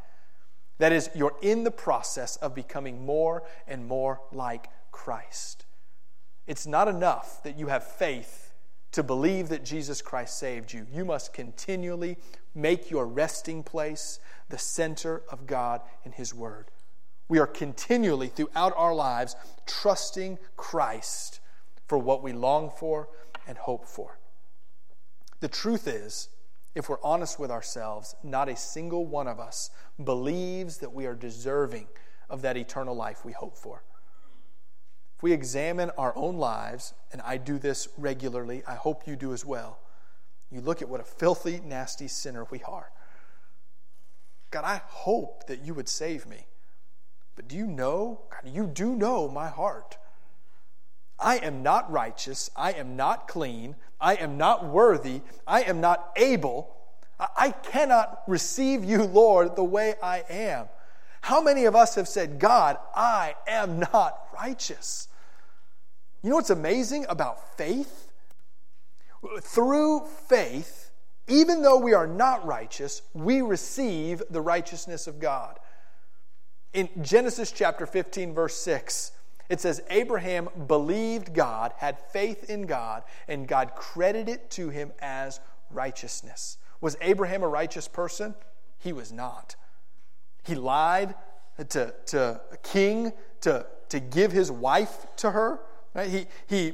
That 0.78 0.92
is, 0.92 1.08
you're 1.14 1.36
in 1.40 1.64
the 1.64 1.70
process 1.70 2.36
of 2.36 2.54
becoming 2.54 3.06
more 3.06 3.44
and 3.66 3.86
more 3.86 4.20
like 4.32 4.68
Christ. 4.90 5.64
It's 6.46 6.66
not 6.66 6.88
enough 6.88 7.42
that 7.44 7.58
you 7.58 7.68
have 7.68 7.84
faith 7.84 8.52
to 8.92 9.02
believe 9.02 9.48
that 9.48 9.64
Jesus 9.64 10.02
Christ 10.02 10.38
saved 10.38 10.72
you. 10.72 10.86
You 10.92 11.04
must 11.04 11.32
continually 11.32 12.18
make 12.54 12.90
your 12.90 13.06
resting 13.06 13.62
place 13.62 14.20
the 14.50 14.58
center 14.58 15.22
of 15.30 15.46
God 15.46 15.80
and 16.04 16.12
His 16.14 16.34
Word. 16.34 16.70
We 17.28 17.38
are 17.38 17.46
continually, 17.46 18.28
throughout 18.28 18.72
our 18.76 18.94
lives, 18.94 19.36
trusting 19.66 20.38
Christ 20.56 21.40
for 21.86 21.98
what 21.98 22.22
we 22.22 22.32
long 22.32 22.70
for 22.70 23.08
and 23.46 23.56
hope 23.56 23.86
for. 23.86 24.18
The 25.40 25.48
truth 25.48 25.88
is, 25.88 26.28
if 26.74 26.88
we're 26.88 27.02
honest 27.02 27.38
with 27.38 27.50
ourselves, 27.50 28.14
not 28.22 28.48
a 28.48 28.56
single 28.56 29.06
one 29.06 29.28
of 29.28 29.38
us 29.38 29.70
believes 30.02 30.78
that 30.78 30.92
we 30.92 31.06
are 31.06 31.14
deserving 31.14 31.88
of 32.30 32.42
that 32.42 32.56
eternal 32.56 32.94
life 32.94 33.24
we 33.24 33.32
hope 33.32 33.56
for. 33.56 33.82
If 35.16 35.22
we 35.22 35.32
examine 35.32 35.90
our 35.98 36.16
own 36.16 36.38
lives, 36.38 36.94
and 37.12 37.20
I 37.22 37.36
do 37.36 37.58
this 37.58 37.88
regularly, 37.98 38.62
I 38.66 38.74
hope 38.74 39.06
you 39.06 39.16
do 39.16 39.32
as 39.32 39.44
well, 39.44 39.78
you 40.50 40.60
look 40.60 40.82
at 40.82 40.88
what 40.88 41.00
a 41.00 41.04
filthy, 41.04 41.60
nasty 41.64 42.08
sinner 42.08 42.46
we 42.50 42.62
are. 42.62 42.90
God, 44.50 44.64
I 44.64 44.82
hope 44.86 45.46
that 45.46 45.62
you 45.62 45.74
would 45.74 45.88
save 45.88 46.26
me. 46.26 46.46
But 47.36 47.48
do 47.48 47.56
you 47.56 47.66
know? 47.66 48.20
God, 48.30 48.52
you 48.52 48.66
do 48.66 48.94
know 48.94 49.28
my 49.28 49.48
heart. 49.48 49.96
I 51.18 51.36
am 51.36 51.62
not 51.62 51.90
righteous. 51.90 52.50
I 52.56 52.72
am 52.72 52.96
not 52.96 53.28
clean. 53.28 53.76
I 54.00 54.14
am 54.16 54.36
not 54.36 54.66
worthy. 54.66 55.22
I 55.46 55.62
am 55.62 55.80
not 55.80 56.10
able. 56.16 56.74
I 57.36 57.52
cannot 57.52 58.22
receive 58.26 58.84
you, 58.84 59.04
Lord, 59.04 59.54
the 59.54 59.64
way 59.64 59.94
I 60.02 60.24
am. 60.28 60.66
How 61.20 61.40
many 61.40 61.66
of 61.66 61.76
us 61.76 61.94
have 61.94 62.08
said, 62.08 62.40
God, 62.40 62.76
I 62.96 63.36
am 63.46 63.78
not 63.78 64.18
righteous? 64.34 65.06
You 66.22 66.30
know 66.30 66.36
what's 66.36 66.50
amazing 66.50 67.06
about 67.08 67.56
faith? 67.56 68.10
Through 69.40 70.06
faith, 70.06 70.90
even 71.28 71.62
though 71.62 71.78
we 71.78 71.94
are 71.94 72.08
not 72.08 72.44
righteous, 72.44 73.02
we 73.14 73.40
receive 73.40 74.20
the 74.30 74.40
righteousness 74.40 75.06
of 75.06 75.20
God. 75.20 75.60
In 76.72 76.88
Genesis 77.02 77.52
chapter 77.52 77.86
15, 77.86 78.32
verse 78.34 78.56
6, 78.56 79.12
it 79.48 79.60
says, 79.60 79.82
Abraham 79.90 80.48
believed 80.66 81.34
God, 81.34 81.72
had 81.76 81.98
faith 82.12 82.48
in 82.48 82.62
God, 82.62 83.02
and 83.28 83.46
God 83.46 83.74
credited 83.74 84.28
it 84.28 84.50
to 84.52 84.70
him 84.70 84.92
as 85.00 85.40
righteousness. 85.70 86.56
Was 86.80 86.96
Abraham 87.02 87.42
a 87.42 87.48
righteous 87.48 87.88
person? 87.88 88.34
He 88.78 88.92
was 88.92 89.12
not. 89.12 89.56
He 90.44 90.54
lied 90.54 91.14
to, 91.68 91.94
to 92.06 92.40
a 92.50 92.56
king 92.58 93.12
to, 93.42 93.66
to 93.90 94.00
give 94.00 94.32
his 94.32 94.50
wife 94.50 95.06
to 95.16 95.30
her. 95.30 95.60
Right? 95.94 96.08
He, 96.08 96.26
he 96.46 96.72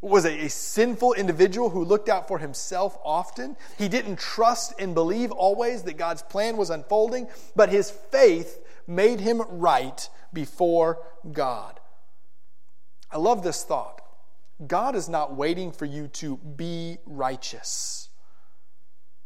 was 0.00 0.26
a, 0.26 0.44
a 0.44 0.50
sinful 0.50 1.14
individual 1.14 1.70
who 1.70 1.84
looked 1.84 2.08
out 2.08 2.28
for 2.28 2.38
himself 2.38 2.98
often. 3.02 3.56
He 3.78 3.88
didn't 3.88 4.18
trust 4.18 4.74
and 4.78 4.94
believe 4.94 5.32
always 5.32 5.82
that 5.84 5.96
God's 5.96 6.22
plan 6.22 6.56
was 6.56 6.70
unfolding, 6.70 7.28
but 7.56 7.70
his 7.70 7.90
faith 7.90 8.60
made 8.88 9.20
him 9.20 9.42
right 9.48 10.08
before 10.32 10.98
God. 11.30 11.78
I 13.10 13.18
love 13.18 13.42
this 13.42 13.62
thought. 13.62 14.02
God 14.66 14.96
is 14.96 15.08
not 15.08 15.36
waiting 15.36 15.70
for 15.70 15.84
you 15.84 16.08
to 16.08 16.36
be 16.36 16.98
righteous. 17.06 18.08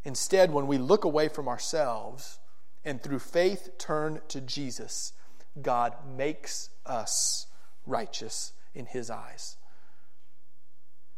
Instead, 0.04 0.52
when 0.52 0.66
we 0.66 0.78
look 0.78 1.04
away 1.04 1.28
from 1.28 1.48
ourselves 1.48 2.38
and 2.84 3.02
through 3.02 3.20
faith 3.20 3.70
turn 3.78 4.20
to 4.28 4.40
Jesus, 4.40 5.12
God 5.60 5.94
makes 6.16 6.70
us 6.84 7.46
righteous 7.86 8.52
in 8.74 8.86
His 8.86 9.10
eyes. 9.10 9.56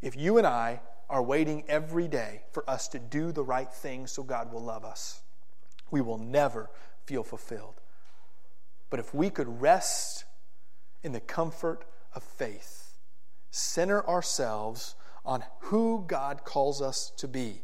If 0.01 0.17
you 0.17 0.39
and 0.39 0.47
I 0.47 0.81
are 1.09 1.23
waiting 1.23 1.65
every 1.67 2.09
day 2.09 2.43
for 2.53 2.69
us 2.69 2.89
to 2.89 2.99
do 2.99 3.33
the 3.33 3.45
right 3.45 3.73
thing 3.73 4.07
so 4.07 4.23
God 4.23 4.53
will 4.53 4.63
love 4.63 4.85
us, 4.85 5.23
we 5.91 6.01
will 6.01 6.19
never 6.19 6.71
feel 7.07 7.23
fulfilled. 7.23 7.81
But 8.91 9.01
if 9.01 9.15
we 9.15 9.31
could 9.31 9.61
rest 9.61 10.25
in 11.03 11.13
the 11.13 11.21
comfort 11.21 11.85
of 12.15 12.23
faith, 12.23 12.99
center 13.51 14.07
ourselves 14.09 14.95
on 15.25 15.45
who 15.61 16.05
God 16.07 16.45
calls 16.45 16.83
us 16.83 17.11
to 17.17 17.29
be, 17.29 17.63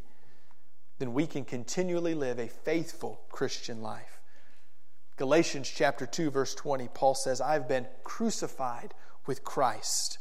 then 0.98 1.14
we 1.14 1.26
can 1.26 1.44
continually 1.44 2.14
live 2.14 2.38
a 2.38 2.48
faithful 2.48 3.20
Christian 3.30 3.82
life. 3.82 4.20
Galatians 5.16 5.68
chapter 5.68 6.06
2 6.06 6.30
verse 6.30 6.54
20 6.54 6.88
Paul 6.88 7.14
says, 7.14 7.40
"I've 7.40 7.68
been 7.68 7.86
crucified 8.04 8.94
with 9.26 9.44
Christ." 9.44 10.18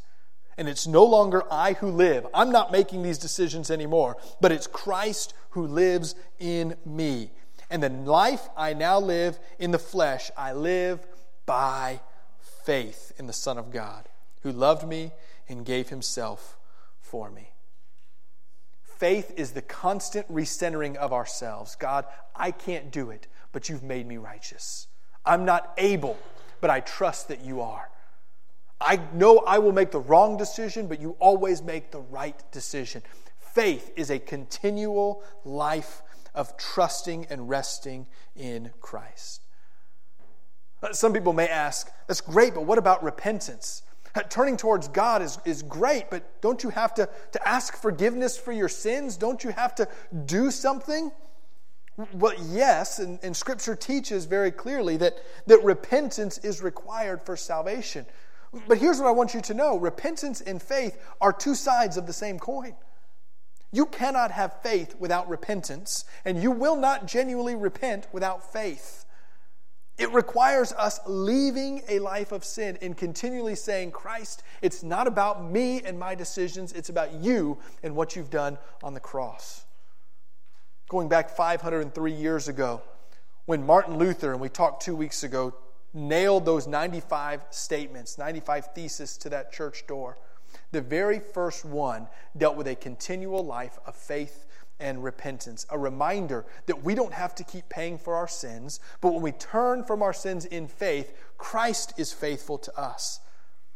And 0.58 0.68
it's 0.68 0.86
no 0.86 1.06
longer 1.06 1.44
I 1.50 1.74
who 1.74 1.89
live. 1.89 2.27
I'm 2.34 2.51
not 2.51 2.72
making 2.72 3.01
these 3.01 3.18
decisions 3.18 3.72
anymore, 3.72 4.18
but 4.41 4.51
it's 4.51 4.68
Christ 4.68 5.34
who 5.51 5.65
lives 5.65 6.15
in 6.38 6.77
me. 6.86 7.32
And 7.69 7.83
the 7.83 7.89
life 7.89 8.49
I 8.57 8.73
now 8.73 8.99
live 8.99 9.39
in 9.59 9.71
the 9.71 9.79
flesh, 9.79 10.31
I 10.35 10.53
live 10.53 11.05
by 11.45 12.01
faith 12.63 13.13
in 13.17 13.27
the 13.27 13.33
Son 13.33 13.57
of 13.57 13.71
God, 13.71 14.09
who 14.41 14.51
loved 14.51 14.88
me 14.88 15.11
and 15.47 15.65
gave 15.65 15.89
himself 15.89 16.57
for 16.99 17.29
me. 17.29 17.49
Faith 18.81 19.31
is 19.38 19.51
the 19.51 19.61
constant 19.61 20.31
recentering 20.31 20.95
of 20.97 21.13
ourselves. 21.13 21.75
God, 21.75 22.05
I 22.35 22.51
can't 22.51 22.91
do 22.91 23.11
it, 23.11 23.27
but 23.51 23.69
you've 23.69 23.83
made 23.83 24.05
me 24.05 24.17
righteous. 24.17 24.88
I'm 25.25 25.45
not 25.45 25.73
able, 25.77 26.17
but 26.61 26.69
I 26.69 26.81
trust 26.81 27.27
that 27.29 27.41
you 27.43 27.61
are. 27.61 27.89
I 28.81 28.99
know 29.13 29.39
I 29.39 29.59
will 29.59 29.71
make 29.71 29.91
the 29.91 29.99
wrong 29.99 30.38
decision, 30.38 30.88
but 30.88 31.01
you 31.01 31.15
always 31.19 31.61
make 31.61 31.91
the 31.91 31.99
right 31.99 32.41
decision. 32.51 33.01
Faith 33.38 33.91
is 33.95 34.09
a 34.09 34.19
continual 34.19 35.23
life 35.43 36.01
of 36.33 36.57
trusting 36.57 37.27
and 37.29 37.50
resting 37.50 38.07
in 38.36 38.71
Christ. 38.81 39.41
Uh, 40.81 40.93
some 40.93 41.13
people 41.13 41.33
may 41.33 41.48
ask, 41.48 41.91
that's 42.07 42.21
great, 42.21 42.53
but 42.53 42.63
what 42.63 42.77
about 42.77 43.03
repentance? 43.03 43.83
Uh, 44.15 44.24
turning 44.24 44.57
towards 44.57 44.88
God 44.88 45.21
is, 45.21 45.38
is 45.45 45.62
great, 45.62 46.09
but 46.09 46.41
don't 46.41 46.63
you 46.63 46.69
have 46.69 46.93
to, 46.95 47.09
to 47.31 47.48
ask 47.48 47.75
forgiveness 47.75 48.38
for 48.38 48.51
your 48.51 48.69
sins? 48.69 49.17
Don't 49.17 49.43
you 49.43 49.51
have 49.51 49.75
to 49.75 49.88
do 50.25 50.51
something? 50.51 51.12
Well, 52.13 52.33
yes, 52.50 53.00
and, 53.00 53.19
and 53.24 53.36
Scripture 53.36 53.75
teaches 53.75 54.25
very 54.25 54.51
clearly 54.51 54.95
that, 54.98 55.17
that 55.48 55.63
repentance 55.63 56.38
is 56.39 56.62
required 56.62 57.21
for 57.21 57.36
salvation. 57.36 58.05
But 58.67 58.77
here's 58.77 59.00
what 59.00 59.07
I 59.07 59.12
want 59.12 59.33
you 59.33 59.41
to 59.41 59.53
know 59.53 59.77
repentance 59.77 60.41
and 60.41 60.62
faith 60.62 60.98
are 61.21 61.33
two 61.33 61.55
sides 61.55 61.98
of 61.98 62.07
the 62.07 62.13
same 62.13 62.39
coin. 62.39 62.75
You 63.71 63.85
cannot 63.85 64.31
have 64.31 64.61
faith 64.61 64.95
without 64.97 65.29
repentance, 65.29 66.05
and 66.25 66.41
you 66.41 66.51
will 66.51 66.75
not 66.75 67.05
genuinely 67.05 67.55
repent 67.55 68.07
without 68.11 68.51
faith. 68.51 69.05
It 69.99 70.11
requires 70.13 70.71
us 70.73 70.99
leaving 71.05 71.81
a 71.89 71.99
life 71.99 72.31
of 72.31 72.45
sin 72.45 72.77
and 72.81 72.95
continually 72.95 73.55
saying, 73.55 73.91
Christ, 73.91 74.43
it's 74.61 74.81
not 74.81 75.07
about 75.07 75.43
me 75.43 75.81
and 75.83 75.99
my 75.99 76.15
decisions, 76.15 76.71
it's 76.71 76.89
about 76.89 77.13
you 77.13 77.57
and 77.83 77.95
what 77.95 78.15
you've 78.15 78.29
done 78.29 78.57
on 78.81 78.93
the 78.93 79.01
cross. 79.01 79.65
Going 80.88 81.09
back 81.09 81.29
503 81.29 82.13
years 82.13 82.47
ago, 82.47 82.81
when 83.45 83.65
Martin 83.65 83.97
Luther, 83.97 84.31
and 84.31 84.39
we 84.39 84.47
talked 84.47 84.83
two 84.83 84.95
weeks 84.95 85.23
ago, 85.23 85.53
nailed 85.93 86.45
those 86.45 86.65
95 86.65 87.41
statements, 87.49 88.17
95 88.17 88.73
theses 88.73 89.17
to 89.17 89.29
that 89.29 89.51
church 89.51 89.85
door. 89.85 90.17
The 90.71 90.81
very 90.81 91.19
first 91.19 91.65
one 91.65 92.07
dealt 92.38 92.55
with 92.55 92.67
a 92.67 92.75
continual 92.75 93.43
life 93.43 93.79
of 93.85 93.95
faith 93.95 94.45
and 94.79 95.03
repentance, 95.03 95.65
a 95.69 95.77
reminder 95.77 96.45
that 96.67 96.83
we 96.83 96.95
don't 96.95 97.13
have 97.13 97.35
to 97.35 97.43
keep 97.43 97.67
paying 97.69 97.97
for 97.97 98.15
our 98.15 98.27
sins, 98.27 98.79
but 99.01 99.13
when 99.13 99.21
we 99.21 99.31
turn 99.31 99.83
from 99.83 100.01
our 100.01 100.13
sins 100.13 100.45
in 100.45 100.67
faith, 100.67 101.13
Christ 101.38 101.93
is 101.97 102.13
faithful 102.13 102.57
to 102.59 102.79
us. 102.79 103.19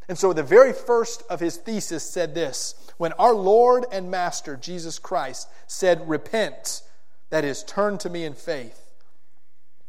And 0.07 0.17
so 0.17 0.33
the 0.33 0.43
very 0.43 0.73
first 0.73 1.23
of 1.29 1.39
his 1.39 1.57
thesis 1.57 2.09
said 2.09 2.35
this 2.35 2.75
When 2.97 3.13
our 3.13 3.33
Lord 3.33 3.85
and 3.91 4.11
Master, 4.11 4.55
Jesus 4.55 4.99
Christ, 4.99 5.49
said, 5.67 6.07
Repent, 6.07 6.81
that 7.29 7.43
is, 7.43 7.63
turn 7.63 7.97
to 7.99 8.09
me 8.09 8.25
in 8.25 8.33
faith, 8.33 8.91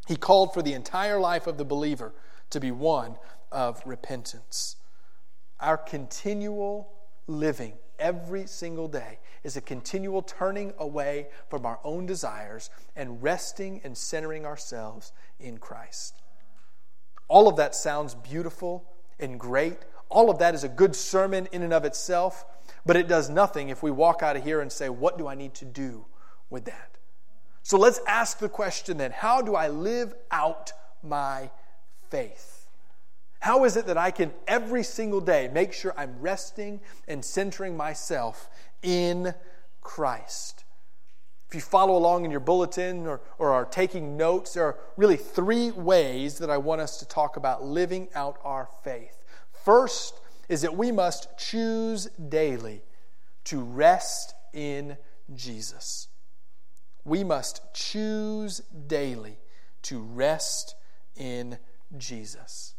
he 0.06 0.16
called 0.16 0.54
for 0.54 0.62
the 0.62 0.74
entire 0.74 1.18
life 1.18 1.46
of 1.46 1.58
the 1.58 1.64
believer 1.64 2.12
to 2.50 2.60
be 2.60 2.70
one 2.70 3.16
of 3.50 3.82
repentance. 3.84 4.76
Our 5.64 5.78
continual 5.78 6.92
living 7.26 7.72
every 7.98 8.46
single 8.46 8.86
day 8.86 9.18
is 9.44 9.56
a 9.56 9.62
continual 9.62 10.20
turning 10.20 10.74
away 10.76 11.28
from 11.48 11.64
our 11.64 11.80
own 11.82 12.04
desires 12.04 12.68
and 12.94 13.22
resting 13.22 13.80
and 13.82 13.96
centering 13.96 14.44
ourselves 14.44 15.12
in 15.40 15.56
Christ. 15.56 16.20
All 17.28 17.48
of 17.48 17.56
that 17.56 17.74
sounds 17.74 18.14
beautiful 18.14 18.84
and 19.18 19.40
great. 19.40 19.78
All 20.10 20.28
of 20.28 20.38
that 20.40 20.54
is 20.54 20.64
a 20.64 20.68
good 20.68 20.94
sermon 20.94 21.48
in 21.50 21.62
and 21.62 21.72
of 21.72 21.86
itself, 21.86 22.44
but 22.84 22.96
it 22.96 23.08
does 23.08 23.30
nothing 23.30 23.70
if 23.70 23.82
we 23.82 23.90
walk 23.90 24.22
out 24.22 24.36
of 24.36 24.44
here 24.44 24.60
and 24.60 24.70
say, 24.70 24.90
What 24.90 25.16
do 25.16 25.26
I 25.26 25.34
need 25.34 25.54
to 25.54 25.64
do 25.64 26.04
with 26.50 26.66
that? 26.66 26.98
So 27.62 27.78
let's 27.78 28.00
ask 28.06 28.38
the 28.38 28.50
question 28.50 28.98
then 28.98 29.12
how 29.12 29.40
do 29.40 29.54
I 29.54 29.68
live 29.68 30.12
out 30.30 30.74
my 31.02 31.50
faith? 32.10 32.53
How 33.44 33.64
is 33.64 33.76
it 33.76 33.86
that 33.86 33.98
I 33.98 34.10
can 34.10 34.32
every 34.48 34.82
single 34.82 35.20
day 35.20 35.50
make 35.52 35.72
sure 35.72 35.92
I'm 35.96 36.16
resting 36.20 36.80
and 37.06 37.24
centering 37.24 37.76
myself 37.76 38.48
in 38.82 39.34
Christ? 39.82 40.64
If 41.48 41.54
you 41.54 41.60
follow 41.60 41.96
along 41.96 42.24
in 42.24 42.30
your 42.30 42.40
bulletin 42.40 43.06
or, 43.06 43.20
or 43.38 43.52
are 43.52 43.66
taking 43.66 44.16
notes, 44.16 44.54
there 44.54 44.64
are 44.64 44.78
really 44.96 45.16
three 45.16 45.70
ways 45.70 46.38
that 46.38 46.50
I 46.50 46.56
want 46.56 46.80
us 46.80 46.98
to 46.98 47.06
talk 47.06 47.36
about 47.36 47.62
living 47.62 48.08
out 48.14 48.38
our 48.44 48.68
faith. 48.82 49.24
First 49.64 50.20
is 50.48 50.62
that 50.62 50.76
we 50.76 50.90
must 50.90 51.28
choose 51.38 52.06
daily 52.28 52.82
to 53.44 53.60
rest 53.60 54.34
in 54.52 54.96
Jesus 55.34 56.08
we 57.04 57.22
must 57.22 57.60
choose 57.74 58.60
daily 58.86 59.38
to 59.82 60.00
rest 60.00 60.74
in 61.16 61.58
Jesus. 61.96 62.73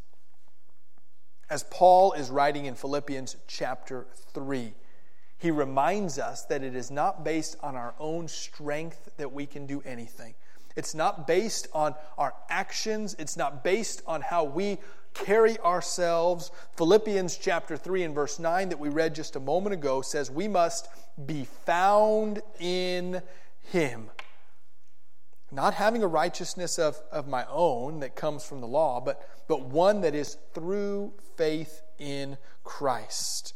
As 1.50 1.64
Paul 1.64 2.14
is 2.14 2.30
writing 2.30 2.66
in 2.66 2.76
Philippians 2.76 3.38
chapter 3.48 4.08
3, 4.34 4.74
he 5.38 5.52
reminds 5.52 6.18
us 6.18 6.44
that 6.46 6.64
it 6.64 6.76
is 6.76 6.90
not 6.90 7.24
based 7.24 7.58
on 7.62 7.76
our 7.76 7.94
own 8.00 8.28
strength 8.28 9.10
that 9.18 9.32
we 9.32 9.46
can 9.46 9.68
do 9.68 9.82
anything. 9.86 10.34
It's 10.76 10.96
not 10.96 11.28
based 11.28 11.68
on 11.74 11.96
our 12.18 12.34
actions. 12.50 13.16
It's 13.20 13.38
not 13.38 13.64
based 13.64 14.02
on 14.08 14.22
how 14.22 14.44
we 14.44 14.80
carry 15.14 15.58
ourselves. 15.60 16.52
Philippians 16.76 17.38
chapter 17.38 17.78
3 17.78 18.04
and 18.04 18.16
verse 18.16 18.40
9 18.40 18.70
that 18.70 18.80
we 18.80 18.90
read 18.90 19.16
just 19.16 19.36
a 19.36 19.40
moment 19.40 19.74
ago 19.74 20.02
says 20.02 20.30
we 20.30 20.48
must 20.48 20.90
be 21.26 21.46
found 21.66 22.42
in 22.60 23.22
him. 23.62 24.10
Not 25.52 25.76
having 25.76 26.04
a 26.04 26.08
righteousness 26.08 26.80
of, 26.80 27.00
of 27.12 27.28
my 27.28 27.46
own 27.50 28.00
that 28.00 28.16
comes 28.16 28.44
from 28.44 28.62
the 28.62 28.68
law, 28.68 29.00
but, 29.00 29.28
but 29.48 29.62
one 29.62 30.02
that 30.02 30.16
is 30.16 30.38
through 30.54 31.14
faith 31.38 31.82
in 32.00 32.38
Christ. 32.64 33.54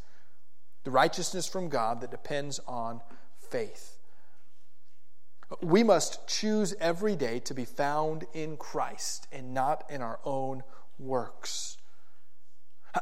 The 0.84 0.92
righteousness 0.92 1.48
from 1.48 1.70
God 1.70 2.02
that 2.02 2.12
depends 2.12 2.60
on 2.68 3.02
faith. 3.50 3.98
We 5.62 5.84
must 5.84 6.28
choose 6.28 6.76
every 6.80 7.16
day 7.16 7.40
to 7.40 7.54
be 7.54 7.66
found 7.66 8.26
in 8.34 8.56
Christ 8.56 9.28
and 9.32 9.54
not 9.54 9.84
in 9.90 10.02
our 10.02 10.20
own 10.24 10.64
works. 11.00 11.78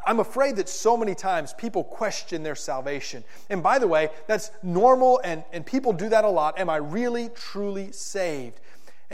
I'm 0.06 0.19
afraid 0.19 0.58
that 0.58 0.69
so 0.69 0.97
many 0.97 1.15
times 1.15 1.54
people 1.54 1.84
question 1.84 2.43
their 2.43 2.56
salvation. 2.56 3.23
And 3.50 3.63
by 3.63 3.80
the 3.80 3.88
way, 3.88 4.10
that's 4.28 4.52
normal 4.62 5.21
and, 5.23 5.43
and 5.52 5.65
people 5.65 5.93
do 5.93 6.10
that 6.10 6.26
a 6.26 6.30
lot. 6.30 6.60
Am 6.60 6.69
I 6.69 6.78
really, 6.78 7.30
truly 7.30 7.91
saved? 7.91 8.60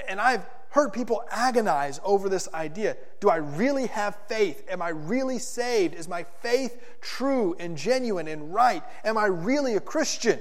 And 0.08 0.19
I've 0.19 0.45
heard 0.69 0.91
people 0.91 1.23
agonize 1.29 1.99
over 2.03 2.29
this 2.29 2.49
idea. 2.53 2.97
Do 3.19 3.29
I 3.29 3.36
really 3.36 3.88
have 3.88 4.15
faith? 4.27 4.65
Am 4.67 4.82
I 4.82 4.89
really 4.89 5.38
saved? 5.38 5.93
Is 5.93 6.08
my 6.08 6.23
faith 6.41 6.82
true 6.99 7.56
and 7.60 7.77
genuine 7.77 8.27
and 8.27 8.53
right? 8.53 8.84
Am 9.06 9.17
I 9.17 9.25
really 9.25 9.75
a 9.75 9.79
Christian? 9.79 10.39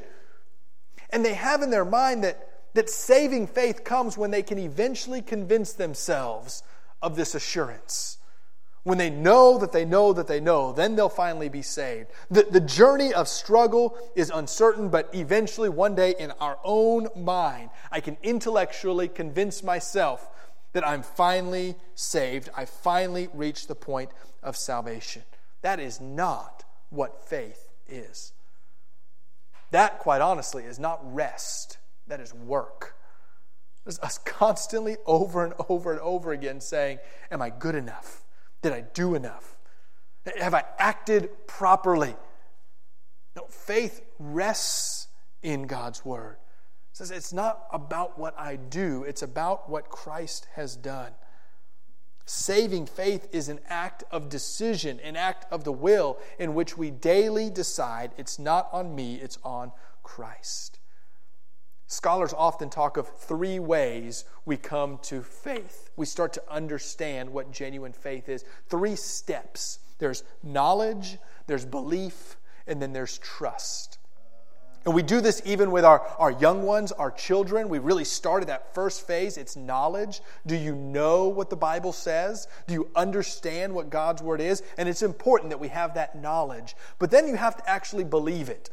And 1.10 1.22
they 1.22 1.34
have 1.34 1.60
in 1.60 1.68
their 1.68 1.84
mind 1.84 2.24
that, 2.24 2.48
that 2.72 2.88
saving 2.88 3.46
faith 3.46 3.84
comes 3.84 4.16
when 4.16 4.30
they 4.30 4.42
can 4.42 4.58
eventually 4.58 5.20
convince 5.20 5.74
themselves 5.74 6.62
of 7.02 7.14
this 7.14 7.34
assurance. 7.34 8.16
When 8.84 8.98
they 8.98 9.10
know 9.10 9.58
that 9.58 9.70
they 9.70 9.84
know 9.84 10.12
that 10.12 10.26
they 10.26 10.40
know, 10.40 10.72
then 10.72 10.96
they'll 10.96 11.08
finally 11.08 11.48
be 11.48 11.62
saved. 11.62 12.10
The, 12.30 12.42
the 12.42 12.60
journey 12.60 13.14
of 13.14 13.28
struggle 13.28 13.96
is 14.16 14.30
uncertain, 14.30 14.88
but 14.88 15.08
eventually, 15.14 15.68
one 15.68 15.94
day, 15.94 16.14
in 16.18 16.32
our 16.40 16.58
own 16.64 17.08
mind, 17.14 17.70
I 17.92 18.00
can 18.00 18.16
intellectually 18.24 19.06
convince 19.06 19.62
myself 19.62 20.28
that 20.72 20.86
I'm 20.86 21.02
finally 21.02 21.76
saved. 21.94 22.48
I 22.56 22.64
finally 22.64 23.28
reached 23.32 23.68
the 23.68 23.76
point 23.76 24.10
of 24.42 24.56
salvation. 24.56 25.22
That 25.60 25.78
is 25.78 26.00
not 26.00 26.64
what 26.90 27.28
faith 27.28 27.68
is. 27.88 28.32
That, 29.70 30.00
quite 30.00 30.20
honestly, 30.20 30.64
is 30.64 30.80
not 30.80 31.00
rest, 31.14 31.78
that 32.08 32.20
is 32.20 32.34
work. 32.34 32.96
It's 33.86 33.98
us 34.00 34.18
constantly 34.18 34.96
over 35.06 35.44
and 35.44 35.54
over 35.68 35.92
and 35.92 36.00
over 36.00 36.32
again 36.32 36.60
saying, 36.60 36.98
Am 37.30 37.40
I 37.40 37.50
good 37.50 37.74
enough? 37.74 38.21
Did 38.62 38.72
I 38.72 38.81
do 38.81 39.14
enough? 39.14 39.57
Have 40.38 40.55
I 40.55 40.64
acted 40.79 41.31
properly? 41.46 42.14
No, 43.37 43.44
faith 43.48 44.03
rests 44.18 45.09
in 45.42 45.66
God's 45.66 46.05
word. 46.05 46.37
It 46.92 46.96
says 46.96 47.11
it's 47.11 47.33
not 47.33 47.66
about 47.72 48.18
what 48.18 48.38
I 48.38 48.57
do, 48.57 49.03
it's 49.05 49.22
about 49.22 49.68
what 49.68 49.88
Christ 49.88 50.46
has 50.55 50.77
done. 50.77 51.12
Saving 52.25 52.87
faith 52.87 53.29
is 53.33 53.48
an 53.48 53.59
act 53.68 54.05
of 54.11 54.29
decision, 54.29 55.01
an 55.01 55.16
act 55.16 55.51
of 55.51 55.64
the 55.64 55.72
will 55.72 56.18
in 56.38 56.55
which 56.55 56.79
we 56.79 56.90
daily 56.90 57.51
decide 57.51 58.12
it's 58.16 58.38
not 58.38 58.68
on 58.72 58.94
me, 58.94 59.16
it's 59.16 59.38
on 59.42 59.72
Christ. 60.03 60.79
Scholars 61.92 62.33
often 62.33 62.70
talk 62.70 62.96
of 62.96 63.07
three 63.07 63.59
ways 63.59 64.24
we 64.46 64.57
come 64.57 64.96
to 65.02 65.20
faith. 65.20 65.90
We 65.94 66.07
start 66.07 66.33
to 66.33 66.42
understand 66.50 67.28
what 67.28 67.52
genuine 67.52 67.92
faith 67.92 68.31
is. 68.31 68.46
Three 68.70 68.96
steps 68.96 69.78
there's 69.98 70.24
knowledge, 70.42 71.18
there's 71.46 71.66
belief, 71.66 72.38
and 72.66 72.81
then 72.81 72.94
there's 72.94 73.18
trust. 73.18 73.98
And 74.87 74.94
we 74.94 75.02
do 75.02 75.20
this 75.20 75.42
even 75.44 75.70
with 75.70 75.85
our, 75.85 76.00
our 76.18 76.31
young 76.31 76.62
ones, 76.62 76.92
our 76.92 77.11
children. 77.11 77.68
We 77.68 77.78
really 77.78 78.05
started 78.05 78.48
that 78.48 78.74
first 78.74 79.07
phase. 79.07 79.37
It's 79.37 79.55
knowledge. 79.55 80.22
Do 80.46 80.57
you 80.57 80.74
know 80.74 81.28
what 81.28 81.50
the 81.50 81.57
Bible 81.57 81.92
says? 81.92 82.48
Do 82.66 82.72
you 82.72 82.88
understand 82.96 83.74
what 83.74 83.90
God's 83.90 84.22
Word 84.22 84.40
is? 84.40 84.62
And 84.78 84.88
it's 84.88 85.02
important 85.02 85.50
that 85.50 85.61
we 85.61 85.68
have 85.68 85.92
that 85.94 86.18
knowledge. 86.18 86.74
But 86.98 87.11
then 87.11 87.28
you 87.28 87.37
have 87.37 87.59
to 87.59 87.68
actually 87.68 88.05
believe 88.05 88.48
it. 88.48 88.70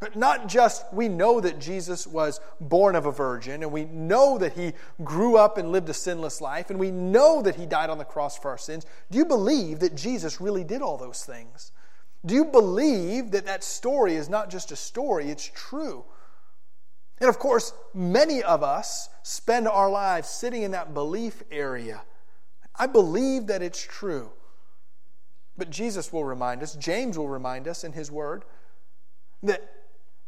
But 0.00 0.16
not 0.16 0.48
just 0.48 0.84
we 0.92 1.08
know 1.08 1.40
that 1.40 1.58
Jesus 1.58 2.06
was 2.06 2.40
born 2.60 2.94
of 2.94 3.06
a 3.06 3.12
virgin, 3.12 3.62
and 3.62 3.72
we 3.72 3.84
know 3.84 4.38
that 4.38 4.52
he 4.52 4.72
grew 5.02 5.36
up 5.36 5.58
and 5.58 5.72
lived 5.72 5.88
a 5.88 5.94
sinless 5.94 6.40
life, 6.40 6.70
and 6.70 6.78
we 6.78 6.90
know 6.90 7.42
that 7.42 7.56
he 7.56 7.66
died 7.66 7.90
on 7.90 7.98
the 7.98 8.04
cross 8.04 8.38
for 8.38 8.50
our 8.50 8.58
sins. 8.58 8.86
Do 9.10 9.18
you 9.18 9.24
believe 9.24 9.80
that 9.80 9.96
Jesus 9.96 10.40
really 10.40 10.64
did 10.64 10.82
all 10.82 10.96
those 10.96 11.24
things? 11.24 11.72
Do 12.24 12.34
you 12.34 12.44
believe 12.44 13.32
that 13.32 13.46
that 13.46 13.64
story 13.64 14.14
is 14.14 14.28
not 14.28 14.50
just 14.50 14.70
a 14.72 14.76
story, 14.76 15.30
it's 15.30 15.50
true? 15.54 16.04
And 17.20 17.28
of 17.28 17.38
course, 17.38 17.72
many 17.92 18.42
of 18.42 18.62
us 18.62 19.08
spend 19.24 19.66
our 19.66 19.90
lives 19.90 20.28
sitting 20.28 20.62
in 20.62 20.70
that 20.72 20.94
belief 20.94 21.42
area. 21.50 22.02
I 22.76 22.86
believe 22.86 23.48
that 23.48 23.62
it's 23.62 23.82
true. 23.82 24.30
But 25.56 25.70
Jesus 25.70 26.12
will 26.12 26.24
remind 26.24 26.62
us, 26.62 26.76
James 26.76 27.18
will 27.18 27.28
remind 27.28 27.66
us 27.66 27.82
in 27.82 27.92
his 27.92 28.12
word, 28.12 28.44
that 29.42 29.68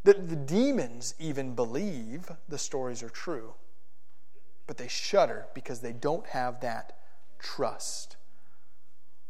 that 0.04 0.28
the 0.28 0.36
demons 0.36 1.14
even 1.18 1.54
believe 1.54 2.30
the 2.48 2.58
stories 2.58 3.02
are 3.02 3.10
true, 3.10 3.54
but 4.66 4.78
they 4.78 4.88
shudder 4.88 5.46
because 5.54 5.80
they 5.80 5.92
don't 5.92 6.26
have 6.26 6.60
that 6.60 6.98
trust. 7.38 8.16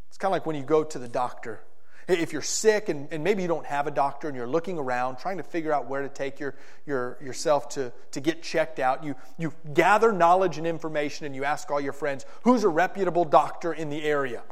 It's 0.08 0.18
kind 0.18 0.30
of 0.30 0.32
like 0.32 0.46
when 0.46 0.56
you 0.56 0.62
go 0.62 0.84
to 0.84 0.98
the 0.98 1.08
doctor. 1.08 1.60
If 2.08 2.32
you're 2.32 2.42
sick 2.42 2.88
and, 2.88 3.06
and 3.12 3.22
maybe 3.22 3.42
you 3.42 3.48
don't 3.48 3.66
have 3.66 3.86
a 3.86 3.90
doctor 3.90 4.26
and 4.26 4.36
you're 4.36 4.48
looking 4.48 4.78
around 4.78 5.18
trying 5.18 5.36
to 5.36 5.44
figure 5.44 5.72
out 5.72 5.88
where 5.88 6.02
to 6.02 6.08
take 6.08 6.40
your, 6.40 6.56
your, 6.84 7.16
yourself 7.20 7.68
to, 7.70 7.92
to 8.12 8.20
get 8.20 8.42
checked 8.42 8.80
out, 8.80 9.04
you, 9.04 9.14
you 9.38 9.52
gather 9.74 10.12
knowledge 10.12 10.58
and 10.58 10.66
information 10.66 11.26
and 11.26 11.36
you 11.36 11.44
ask 11.44 11.70
all 11.70 11.80
your 11.80 11.92
friends, 11.92 12.26
who's 12.42 12.64
a 12.64 12.68
reputable 12.68 13.24
doctor 13.24 13.72
in 13.72 13.90
the 13.90 14.02
area? 14.02 14.42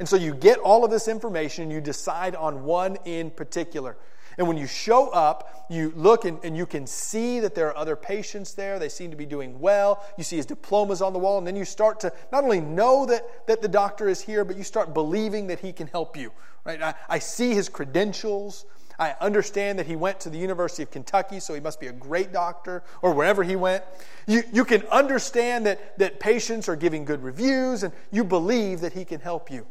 And 0.00 0.08
so 0.08 0.16
you 0.16 0.34
get 0.34 0.58
all 0.58 0.84
of 0.84 0.90
this 0.90 1.06
information 1.06 1.62
and 1.62 1.72
you 1.72 1.80
decide 1.80 2.34
on 2.34 2.64
one 2.64 2.96
in 3.04 3.30
particular. 3.30 3.96
And 4.38 4.48
when 4.48 4.56
you 4.56 4.66
show 4.66 5.08
up, 5.10 5.66
you 5.68 5.92
look 5.96 6.24
and, 6.24 6.38
and, 6.42 6.56
you 6.56 6.66
can 6.66 6.86
see 6.86 7.40
that 7.40 7.54
there 7.54 7.68
are 7.68 7.76
other 7.76 7.96
patients 7.96 8.54
there. 8.54 8.78
They 8.78 8.88
seem 8.88 9.10
to 9.10 9.16
be 9.16 9.26
doing 9.26 9.60
well. 9.60 10.04
You 10.18 10.24
see 10.24 10.36
his 10.36 10.46
diplomas 10.46 11.00
on 11.00 11.12
the 11.12 11.18
wall, 11.18 11.38
and 11.38 11.46
then 11.46 11.56
you 11.56 11.64
start 11.64 12.00
to 12.00 12.12
not 12.32 12.44
only 12.44 12.60
know 12.60 13.06
that, 13.06 13.46
that 13.46 13.62
the 13.62 13.68
doctor 13.68 14.08
is 14.08 14.20
here, 14.20 14.44
but 14.44 14.56
you 14.56 14.64
start 14.64 14.92
believing 14.92 15.46
that 15.46 15.60
he 15.60 15.72
can 15.72 15.86
help 15.86 16.16
you. 16.16 16.32
Right? 16.64 16.82
I, 16.82 16.94
I 17.08 17.18
see 17.18 17.54
his 17.54 17.68
credentials. 17.68 18.66
I 18.98 19.14
understand 19.20 19.78
that 19.78 19.86
he 19.86 19.96
went 19.96 20.20
to 20.20 20.30
the 20.30 20.38
University 20.38 20.82
of 20.82 20.90
Kentucky, 20.90 21.40
so 21.40 21.54
he 21.54 21.60
must 21.60 21.80
be 21.80 21.88
a 21.88 21.92
great 21.92 22.32
doctor, 22.32 22.82
or 23.02 23.12
wherever 23.12 23.42
he 23.42 23.56
went. 23.56 23.82
You, 24.26 24.42
you 24.52 24.64
can 24.64 24.82
understand 24.86 25.66
that, 25.66 25.98
that 25.98 26.20
patients 26.20 26.68
are 26.68 26.76
giving 26.76 27.04
good 27.04 27.22
reviews, 27.22 27.82
and 27.82 27.92
you 28.12 28.24
believe 28.24 28.80
that 28.80 28.92
he 28.92 29.04
can 29.04 29.20
help 29.20 29.50
you. 29.50 29.66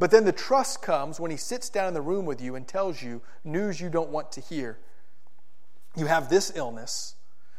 But 0.00 0.10
then 0.10 0.24
the 0.24 0.32
trust 0.32 0.80
comes 0.80 1.20
when 1.20 1.30
he 1.30 1.36
sits 1.36 1.68
down 1.68 1.86
in 1.88 1.94
the 1.94 2.00
room 2.00 2.24
with 2.24 2.40
you 2.40 2.54
and 2.56 2.66
tells 2.66 3.02
you 3.02 3.20
news 3.44 3.82
you 3.82 3.90
don't 3.90 4.08
want 4.08 4.32
to 4.32 4.40
hear. 4.40 4.78
You 5.94 6.06
have 6.06 6.30
this 6.30 6.50
illness, 6.54 7.16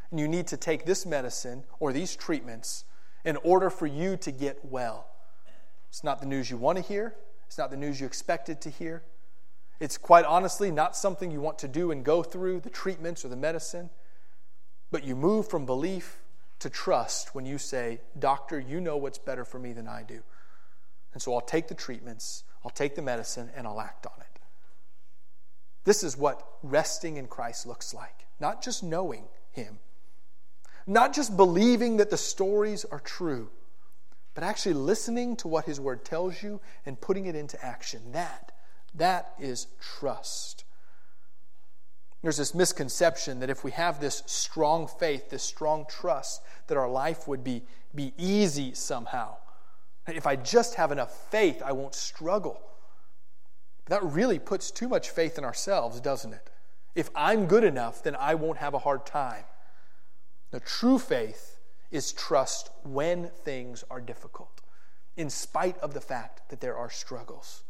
and 0.10 0.19
you 0.19 0.27
need 0.27 0.47
to 0.47 0.58
take 0.58 0.86
this 0.86 1.06
medicine 1.06 1.65
or 1.80 1.93
these 1.93 2.15
treatments 2.15 2.84
in 3.23 3.38
order 3.43 3.69
for 3.69 3.86
you 3.86 4.17
to 4.17 4.32
get 4.32 4.65
well. 4.65 5.06
It's 5.89 6.04
not 6.04 6.19
the 6.19 6.25
news 6.25 6.49
you 6.49 6.58
want 6.58 6.80
to 6.80 6.84
hear, 6.84 7.13
it's 7.45 7.60
not 7.60 7.69
the 7.69 7.77
news 7.77 7.99
you 7.99 8.08
expected 8.08 8.60
to 8.62 8.71
hear. 8.71 9.04
It's 9.80 9.99
quite 9.99 10.25
honestly 10.25 10.71
not 10.71 10.95
something 10.95 11.30
you 11.30 11.41
want 11.41 11.60
to 11.60 11.67
do 11.67 11.91
and 11.91 12.04
go 12.04 12.23
through, 12.23 12.62
the 12.62 12.69
treatments 12.71 13.23
or 13.23 13.27
the 13.27 13.36
medicine. 13.36 13.91
But 14.89 15.04
you 15.04 15.15
move 15.15 15.47
from 15.47 15.67
belief 15.67 16.17
to 16.60 16.71
trust 16.71 17.36
when 17.36 17.45
you 17.45 17.60
say, 17.60 18.01
Doctor, 18.17 18.60
you 18.60 18.82
know 18.82 18.97
what's 18.97 19.19
better 19.19 19.45
for 19.45 19.60
me 19.60 19.73
than 19.73 19.88
I 19.88 20.01
do. 20.01 20.23
And 21.13 21.21
so 21.21 21.34
I'll 21.34 21.41
take 21.41 21.67
the 21.67 21.76
treatments, 21.76 22.43
I'll 22.63 22.71
take 22.71 22.95
the 22.95 23.02
medicine, 23.02 23.50
and 23.56 23.67
I'll 23.67 23.82
act 23.82 24.06
on 24.06 24.13
it. 24.19 24.39
This 25.84 26.04
is 26.04 26.15
what 26.15 26.45
resting 26.63 27.17
in 27.17 27.28
Christ 27.28 27.65
looks 27.65 27.93
like. 27.93 28.28
Not 28.39 28.63
just 28.63 28.84
knowing 28.84 29.26
Him, 29.52 29.80
not 30.88 31.13
just 31.13 31.36
believing 31.36 31.97
that 31.97 32.10
the 32.10 32.17
stories 32.17 32.86
are 32.86 33.00
true, 33.00 33.50
but 34.34 34.43
actually 34.43 34.74
listening 34.74 35.36
to 35.38 35.47
what 35.47 35.65
His 35.65 35.80
Word 35.80 36.06
tells 36.06 36.41
you 36.41 36.62
and 36.86 37.00
putting 37.00 37.26
it 37.26 37.36
into 37.36 37.63
action. 37.63 38.12
That, 38.12 38.52
that 38.95 39.34
is 39.39 39.67
trust. 39.80 40.63
There's 42.21 42.38
this 42.38 42.54
misconception 42.54 43.39
that 43.39 43.50
if 43.50 43.63
we 43.63 43.71
have 43.71 44.00
this 44.00 44.21
strong 44.28 44.88
faith, 44.88 45.30
this 45.30 45.43
strong 45.43 45.86
trust, 45.89 46.41
that 46.67 46.78
our 46.78 46.89
life 46.89 47.28
would 47.28 47.43
be, 47.43 47.63
be 47.95 48.13
easy 48.17 48.74
somehow. 48.74 49.38
If 50.08 50.26
I 50.26 50.36
just 50.36 50.76
have 50.76 50.92
enough 50.92 51.30
faith, 51.30 51.62
I 51.64 51.72
won't 51.74 51.94
struggle. 51.94 52.60
That 53.88 54.04
really 54.04 54.40
puts 54.40 54.72
too 54.72 54.88
much 54.88 55.10
faith 55.10 55.38
in 55.38 55.44
ourselves, 55.44 56.00
doesn't 56.00 56.34
it? 56.34 56.50
If 56.96 57.10
I'm 57.16 57.46
good 57.46 57.64
enough, 57.64 58.04
then 58.04 58.16
I 58.16 58.36
won't 58.36 58.58
have 58.58 58.74
a 58.74 58.80
hard 58.80 59.06
time. 59.06 59.44
The 60.52 60.60
true 60.60 61.00
faith 61.00 61.60
is 61.92 62.12
trust 62.12 62.70
when 62.84 63.30
things 63.44 63.84
are 63.90 64.02
difficult, 64.02 64.62
in 65.16 65.30
spite 65.30 65.78
of 65.80 65.94
the 65.94 66.02
fact 66.02 66.50
that 66.50 66.62
there 66.62 66.76
are 66.76 66.90
struggles. 66.90 67.64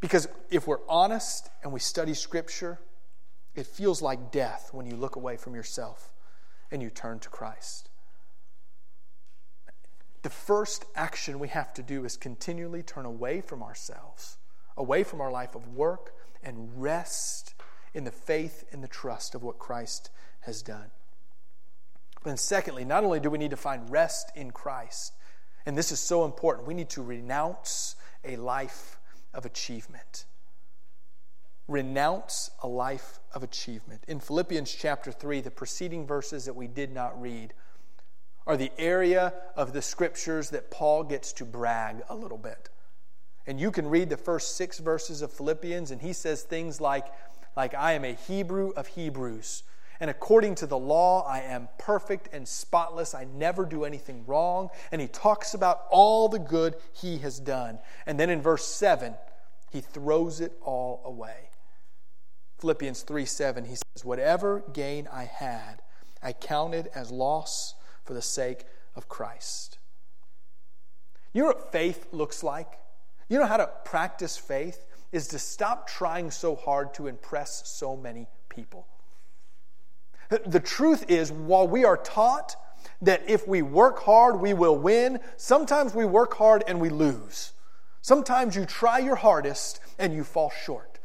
Because 0.00 0.28
if 0.50 0.66
we're 0.66 0.86
honest 0.88 1.50
and 1.62 1.72
we 1.72 1.80
study 1.80 2.14
Scripture, 2.14 2.80
it 3.54 3.66
feels 3.66 4.00
like 4.00 4.30
death 4.30 4.70
when 4.72 4.86
you 4.86 4.96
look 4.96 5.16
away 5.16 5.36
from 5.36 5.54
yourself 5.54 6.12
and 6.70 6.82
you 6.82 6.90
turn 6.90 7.18
to 7.20 7.28
Christ 7.28 7.87
the 10.22 10.30
first 10.30 10.84
action 10.94 11.38
we 11.38 11.48
have 11.48 11.72
to 11.74 11.82
do 11.82 12.04
is 12.04 12.16
continually 12.16 12.82
turn 12.82 13.04
away 13.04 13.40
from 13.40 13.62
ourselves, 13.62 14.38
away 14.76 15.04
from 15.04 15.20
our 15.20 15.30
life 15.30 15.54
of 15.54 15.74
work, 15.74 16.14
and 16.42 16.80
rest 16.80 17.54
in 17.94 18.04
the 18.04 18.10
faith 18.10 18.64
and 18.72 18.82
the 18.82 18.88
trust 18.88 19.34
of 19.34 19.42
what 19.42 19.58
Christ 19.58 20.10
has 20.40 20.62
done. 20.62 20.90
But 22.16 22.30
then, 22.30 22.36
secondly, 22.36 22.84
not 22.84 23.04
only 23.04 23.20
do 23.20 23.30
we 23.30 23.38
need 23.38 23.50
to 23.50 23.56
find 23.56 23.90
rest 23.90 24.32
in 24.34 24.50
Christ, 24.50 25.12
and 25.66 25.76
this 25.76 25.92
is 25.92 26.00
so 26.00 26.24
important, 26.24 26.66
we 26.66 26.74
need 26.74 26.88
to 26.90 27.02
renounce 27.02 27.96
a 28.24 28.36
life 28.36 28.98
of 29.34 29.44
achievement. 29.44 30.24
Renounce 31.68 32.50
a 32.62 32.68
life 32.68 33.20
of 33.34 33.42
achievement. 33.42 34.02
In 34.08 34.20
Philippians 34.20 34.74
chapter 34.74 35.12
3, 35.12 35.42
the 35.42 35.50
preceding 35.50 36.06
verses 36.06 36.46
that 36.46 36.56
we 36.56 36.66
did 36.66 36.92
not 36.92 37.20
read, 37.20 37.52
are 38.48 38.56
the 38.56 38.72
area 38.78 39.34
of 39.54 39.74
the 39.74 39.82
scriptures 39.82 40.50
that 40.50 40.70
Paul 40.70 41.04
gets 41.04 41.34
to 41.34 41.44
brag 41.44 42.02
a 42.08 42.16
little 42.16 42.38
bit. 42.38 42.70
And 43.46 43.60
you 43.60 43.70
can 43.70 43.88
read 43.88 44.08
the 44.08 44.16
first 44.16 44.56
six 44.56 44.78
verses 44.78 45.20
of 45.20 45.30
Philippians, 45.30 45.90
and 45.90 46.00
he 46.00 46.14
says 46.14 46.42
things 46.42 46.80
like, 46.80 47.06
like 47.56 47.74
I 47.74 47.92
am 47.92 48.04
a 48.04 48.14
Hebrew 48.14 48.70
of 48.70 48.86
Hebrews. 48.88 49.64
And 50.00 50.10
according 50.10 50.54
to 50.56 50.66
the 50.66 50.78
law, 50.78 51.26
I 51.26 51.40
am 51.40 51.68
perfect 51.78 52.30
and 52.32 52.48
spotless. 52.48 53.14
I 53.14 53.24
never 53.24 53.66
do 53.66 53.84
anything 53.84 54.24
wrong. 54.26 54.70
And 54.92 55.00
he 55.00 55.08
talks 55.08 55.54
about 55.54 55.82
all 55.90 56.28
the 56.28 56.38
good 56.38 56.76
he 56.92 57.18
has 57.18 57.38
done. 57.38 57.78
And 58.06 58.18
then 58.18 58.30
in 58.30 58.40
verse 58.40 58.64
7, 58.64 59.14
he 59.70 59.80
throws 59.80 60.40
it 60.40 60.52
all 60.62 61.02
away. 61.04 61.50
Philippians 62.60 63.02
3 63.02 63.26
7, 63.26 63.64
he 63.64 63.74
says, 63.74 64.04
Whatever 64.04 64.62
gain 64.72 65.08
I 65.12 65.24
had, 65.24 65.82
I 66.22 66.32
counted 66.32 66.88
as 66.94 67.10
loss 67.10 67.74
for 68.08 68.14
the 68.14 68.22
sake 68.22 68.64
of 68.96 69.06
Christ. 69.06 69.76
You 71.34 71.42
know 71.42 71.48
what 71.48 71.70
faith 71.70 72.06
looks 72.10 72.42
like? 72.42 72.78
You 73.28 73.38
know 73.38 73.44
how 73.44 73.58
to 73.58 73.68
practice 73.84 74.38
faith? 74.38 74.86
Is 75.12 75.28
to 75.28 75.38
stop 75.38 75.86
trying 75.86 76.30
so 76.30 76.56
hard 76.56 76.94
to 76.94 77.06
impress 77.06 77.68
so 77.68 77.98
many 77.98 78.26
people. 78.48 78.86
The 80.46 80.58
truth 80.58 81.04
is, 81.10 81.30
while 81.30 81.68
we 81.68 81.84
are 81.84 81.98
taught 81.98 82.56
that 83.02 83.28
if 83.28 83.46
we 83.46 83.60
work 83.60 83.98
hard, 84.00 84.40
we 84.40 84.54
will 84.54 84.76
win, 84.76 85.20
sometimes 85.36 85.94
we 85.94 86.06
work 86.06 86.34
hard 86.34 86.64
and 86.66 86.80
we 86.80 86.88
lose. 86.88 87.52
Sometimes 88.00 88.56
you 88.56 88.64
try 88.64 89.00
your 89.00 89.16
hardest 89.16 89.80
and 89.98 90.14
you 90.14 90.24
fall 90.24 90.50
short. 90.64 90.98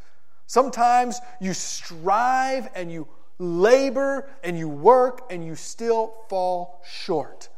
Sometimes 0.47 1.19
you 1.41 1.53
strive 1.53 2.69
and 2.75 2.89
you 2.89 3.09
labor 3.39 4.29
and 4.43 4.57
you 4.57 4.69
work 4.69 5.27
and 5.29 5.45
you 5.45 5.55
still 5.55 6.13
fall 6.29 6.81
short. 6.85 7.49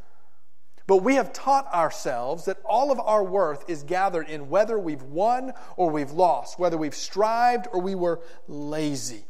But 0.86 0.98
we 0.98 1.16
have 1.16 1.32
taught 1.32 1.72
ourselves 1.72 2.44
that 2.44 2.58
all 2.64 2.92
of 2.92 3.00
our 3.00 3.24
worth 3.24 3.68
is 3.68 3.82
gathered 3.82 4.28
in 4.28 4.48
whether 4.48 4.78
we've 4.78 5.02
won 5.02 5.52
or 5.76 5.90
we've 5.90 6.12
lost, 6.12 6.58
whether 6.58 6.76
we've 6.76 6.94
strived 6.94 7.66
or 7.72 7.80
we 7.80 7.96
were 7.96 8.20
lazy. 8.46 9.24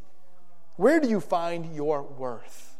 Where 0.76 1.00
do 1.00 1.08
you 1.08 1.20
find 1.20 1.74
your 1.74 2.02
worth? 2.02 2.76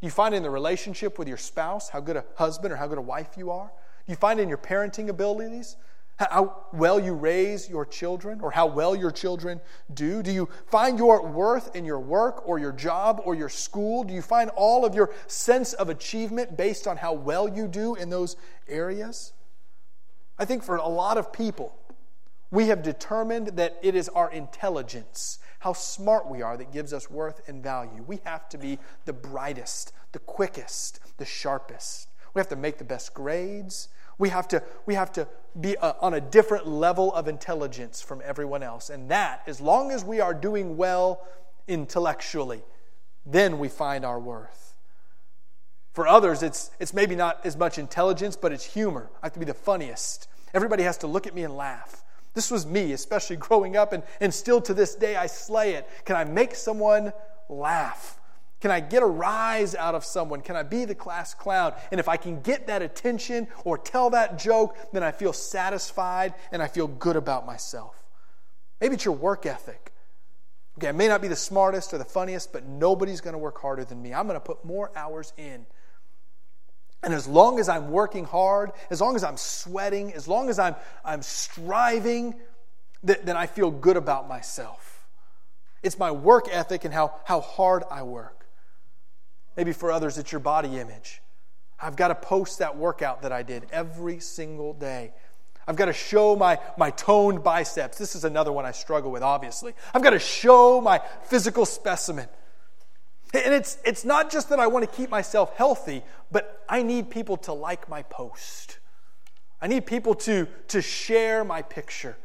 Do 0.00 0.06
you 0.06 0.12
find 0.12 0.34
it 0.34 0.36
in 0.36 0.42
the 0.44 0.50
relationship 0.50 1.18
with 1.18 1.26
your 1.26 1.38
spouse, 1.38 1.88
how 1.88 2.00
good 2.00 2.16
a 2.16 2.24
husband 2.36 2.72
or 2.72 2.76
how 2.76 2.86
good 2.86 2.98
a 2.98 3.02
wife 3.02 3.30
you 3.36 3.50
are? 3.50 3.66
Do 4.06 4.12
you 4.12 4.16
find 4.16 4.38
it 4.38 4.44
in 4.44 4.48
your 4.48 4.58
parenting 4.58 5.08
abilities? 5.08 5.76
How 6.18 6.64
well 6.72 6.98
you 6.98 7.12
raise 7.12 7.68
your 7.68 7.84
children 7.84 8.40
or 8.40 8.50
how 8.50 8.66
well 8.66 8.96
your 8.96 9.10
children 9.10 9.60
do? 9.92 10.22
Do 10.22 10.32
you 10.32 10.48
find 10.66 10.98
your 10.98 11.26
worth 11.26 11.76
in 11.76 11.84
your 11.84 12.00
work 12.00 12.48
or 12.48 12.58
your 12.58 12.72
job 12.72 13.20
or 13.24 13.34
your 13.34 13.50
school? 13.50 14.02
Do 14.02 14.14
you 14.14 14.22
find 14.22 14.50
all 14.56 14.86
of 14.86 14.94
your 14.94 15.12
sense 15.26 15.74
of 15.74 15.90
achievement 15.90 16.56
based 16.56 16.86
on 16.86 16.96
how 16.96 17.12
well 17.12 17.46
you 17.46 17.68
do 17.68 17.94
in 17.96 18.08
those 18.08 18.36
areas? 18.66 19.34
I 20.38 20.46
think 20.46 20.62
for 20.62 20.76
a 20.76 20.88
lot 20.88 21.18
of 21.18 21.34
people, 21.34 21.74
we 22.50 22.68
have 22.68 22.82
determined 22.82 23.48
that 23.48 23.78
it 23.82 23.94
is 23.94 24.08
our 24.08 24.30
intelligence, 24.30 25.38
how 25.58 25.74
smart 25.74 26.30
we 26.30 26.40
are, 26.40 26.56
that 26.56 26.72
gives 26.72 26.94
us 26.94 27.10
worth 27.10 27.46
and 27.46 27.62
value. 27.62 28.02
We 28.06 28.20
have 28.24 28.48
to 28.50 28.58
be 28.58 28.78
the 29.04 29.12
brightest, 29.12 29.92
the 30.12 30.18
quickest, 30.20 31.00
the 31.18 31.26
sharpest. 31.26 32.08
We 32.32 32.40
have 32.40 32.48
to 32.48 32.56
make 32.56 32.78
the 32.78 32.84
best 32.84 33.12
grades. 33.12 33.88
We 34.18 34.30
have 34.30 34.48
to, 34.48 34.62
we 34.86 34.94
have 34.94 35.12
to 35.12 35.28
be 35.60 35.74
a, 35.74 35.80
uh, 35.80 35.92
on 36.00 36.14
a 36.14 36.20
different 36.20 36.66
level 36.66 37.12
of 37.14 37.28
intelligence 37.28 38.00
from 38.00 38.22
everyone 38.24 38.62
else. 38.62 38.90
And 38.90 39.10
that, 39.10 39.42
as 39.46 39.60
long 39.60 39.90
as 39.90 40.04
we 40.04 40.20
are 40.20 40.34
doing 40.34 40.76
well 40.76 41.26
intellectually, 41.68 42.62
then 43.24 43.58
we 43.58 43.68
find 43.68 44.04
our 44.04 44.18
worth. 44.18 44.76
For 45.92 46.06
others, 46.06 46.42
it's, 46.42 46.70
it's 46.78 46.92
maybe 46.92 47.16
not 47.16 47.44
as 47.44 47.56
much 47.56 47.78
intelligence, 47.78 48.36
but 48.36 48.52
it's 48.52 48.64
humor. 48.64 49.08
I 49.22 49.26
have 49.26 49.32
to 49.32 49.38
be 49.38 49.46
the 49.46 49.54
funniest. 49.54 50.28
Everybody 50.52 50.82
has 50.82 50.98
to 50.98 51.06
look 51.06 51.26
at 51.26 51.34
me 51.34 51.42
and 51.42 51.56
laugh. 51.56 52.04
This 52.34 52.50
was 52.50 52.66
me, 52.66 52.92
especially 52.92 53.36
growing 53.48 53.76
up, 53.76 53.92
and, 53.92 54.02
and 54.20 54.32
still 54.32 54.60
to 54.62 54.74
this 54.74 54.94
day, 54.94 55.16
I 55.16 55.26
slay 55.26 55.72
it. 55.72 55.88
Can 56.04 56.16
I 56.16 56.24
make 56.24 56.54
someone 56.54 57.12
laugh? 57.48 58.18
Can 58.60 58.70
I 58.70 58.80
get 58.80 59.02
a 59.02 59.06
rise 59.06 59.74
out 59.74 59.94
of 59.94 60.04
someone? 60.04 60.40
Can 60.40 60.56
I 60.56 60.62
be 60.62 60.84
the 60.84 60.94
class 60.94 61.34
clown? 61.34 61.74
And 61.90 62.00
if 62.00 62.08
I 62.08 62.16
can 62.16 62.40
get 62.40 62.68
that 62.68 62.82
attention 62.82 63.48
or 63.64 63.76
tell 63.76 64.10
that 64.10 64.38
joke, 64.38 64.76
then 64.92 65.02
I 65.02 65.12
feel 65.12 65.32
satisfied 65.32 66.34
and 66.50 66.62
I 66.62 66.68
feel 66.68 66.86
good 66.86 67.16
about 67.16 67.44
myself. 67.44 68.02
Maybe 68.80 68.94
it's 68.94 69.04
your 69.04 69.14
work 69.14 69.44
ethic. 69.44 69.92
Okay, 70.78 70.88
I 70.88 70.92
may 70.92 71.08
not 71.08 71.22
be 71.22 71.28
the 71.28 71.36
smartest 71.36 71.94
or 71.94 71.98
the 71.98 72.04
funniest, 72.04 72.52
but 72.52 72.66
nobody's 72.66 73.20
going 73.20 73.32
to 73.32 73.38
work 73.38 73.60
harder 73.60 73.84
than 73.84 74.02
me. 74.02 74.12
I'm 74.12 74.26
going 74.26 74.36
to 74.38 74.44
put 74.44 74.64
more 74.64 74.90
hours 74.96 75.32
in. 75.36 75.66
And 77.02 77.14
as 77.14 77.26
long 77.28 77.58
as 77.58 77.68
I'm 77.68 77.90
working 77.90 78.24
hard, 78.24 78.72
as 78.90 79.00
long 79.00 79.16
as 79.16 79.24
I'm 79.24 79.36
sweating, 79.36 80.12
as 80.12 80.26
long 80.26 80.48
as 80.48 80.58
I'm, 80.58 80.76
I'm 81.04 81.22
striving, 81.22 82.34
then 83.02 83.36
I 83.36 83.46
feel 83.46 83.70
good 83.70 83.96
about 83.96 84.28
myself. 84.28 85.06
It's 85.82 85.98
my 85.98 86.10
work 86.10 86.46
ethic 86.50 86.84
and 86.84 86.92
how, 86.92 87.14
how 87.24 87.40
hard 87.40 87.84
I 87.90 88.02
work. 88.02 88.45
Maybe 89.56 89.72
for 89.72 89.90
others, 89.90 90.18
it's 90.18 90.32
your 90.32 90.40
body 90.40 90.78
image. 90.78 91.22
I've 91.80 91.96
got 91.96 92.08
to 92.08 92.14
post 92.14 92.58
that 92.58 92.76
workout 92.76 93.22
that 93.22 93.32
I 93.32 93.42
did 93.42 93.66
every 93.70 94.20
single 94.20 94.72
day. 94.72 95.12
I've 95.68 95.76
got 95.76 95.86
to 95.86 95.92
show 95.92 96.36
my, 96.36 96.58
my 96.78 96.90
toned 96.90 97.42
biceps. 97.42 97.98
This 97.98 98.14
is 98.14 98.24
another 98.24 98.52
one 98.52 98.64
I 98.64 98.70
struggle 98.70 99.10
with, 99.10 99.22
obviously. 99.22 99.74
I've 99.92 100.02
got 100.02 100.10
to 100.10 100.18
show 100.18 100.80
my 100.80 101.00
physical 101.24 101.66
specimen. 101.66 102.28
And 103.34 103.52
it's, 103.52 103.78
it's 103.84 104.04
not 104.04 104.30
just 104.30 104.48
that 104.50 104.60
I 104.60 104.68
want 104.68 104.88
to 104.88 104.96
keep 104.96 105.10
myself 105.10 105.56
healthy, 105.56 106.02
but 106.30 106.62
I 106.68 106.82
need 106.82 107.10
people 107.10 107.36
to 107.38 107.52
like 107.52 107.88
my 107.88 108.04
post. 108.04 108.78
I 109.60 109.66
need 109.66 109.86
people 109.86 110.14
to, 110.14 110.46
to 110.68 110.80
share 110.80 111.42
my 111.44 111.62
picture. 111.62 112.16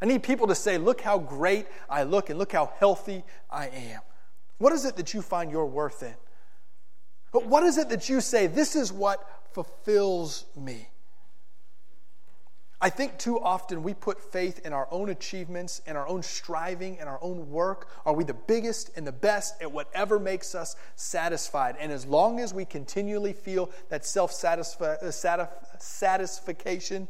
I 0.00 0.06
need 0.06 0.22
people 0.22 0.46
to 0.46 0.54
say, 0.54 0.78
look 0.78 1.00
how 1.00 1.18
great 1.18 1.66
I 1.90 2.04
look 2.04 2.30
and 2.30 2.38
look 2.38 2.52
how 2.52 2.72
healthy 2.78 3.24
I 3.50 3.66
am. 3.68 4.00
What 4.58 4.72
is 4.72 4.84
it 4.86 4.96
that 4.96 5.12
you 5.12 5.20
find 5.20 5.50
your 5.50 5.66
worth 5.66 6.02
in? 6.02 6.14
But 7.36 7.48
what 7.48 7.64
is 7.64 7.76
it 7.76 7.90
that 7.90 8.08
you 8.08 8.22
say, 8.22 8.46
this 8.46 8.74
is 8.74 8.90
what 8.90 9.22
fulfills 9.52 10.46
me? 10.56 10.88
I 12.80 12.88
think 12.88 13.18
too 13.18 13.38
often 13.38 13.82
we 13.82 13.92
put 13.92 14.32
faith 14.32 14.64
in 14.64 14.72
our 14.72 14.88
own 14.90 15.10
achievements, 15.10 15.82
in 15.86 15.96
our 15.96 16.08
own 16.08 16.22
striving, 16.22 16.96
in 16.96 17.06
our 17.06 17.18
own 17.20 17.50
work. 17.50 17.88
Are 18.06 18.14
we 18.14 18.24
the 18.24 18.32
biggest 18.32 18.90
and 18.96 19.06
the 19.06 19.12
best 19.12 19.60
at 19.60 19.70
whatever 19.70 20.18
makes 20.18 20.54
us 20.54 20.76
satisfied? 20.94 21.76
And 21.78 21.92
as 21.92 22.06
long 22.06 22.40
as 22.40 22.54
we 22.54 22.64
continually 22.64 23.34
feel 23.34 23.70
that 23.90 24.06
self 24.06 24.32
uh, 24.42 24.62
satisfaction, 25.78 27.06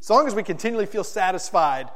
as 0.00 0.08
long 0.08 0.26
as 0.26 0.34
we 0.34 0.42
continually 0.42 0.86
feel 0.86 1.04
satisfied, 1.04 1.90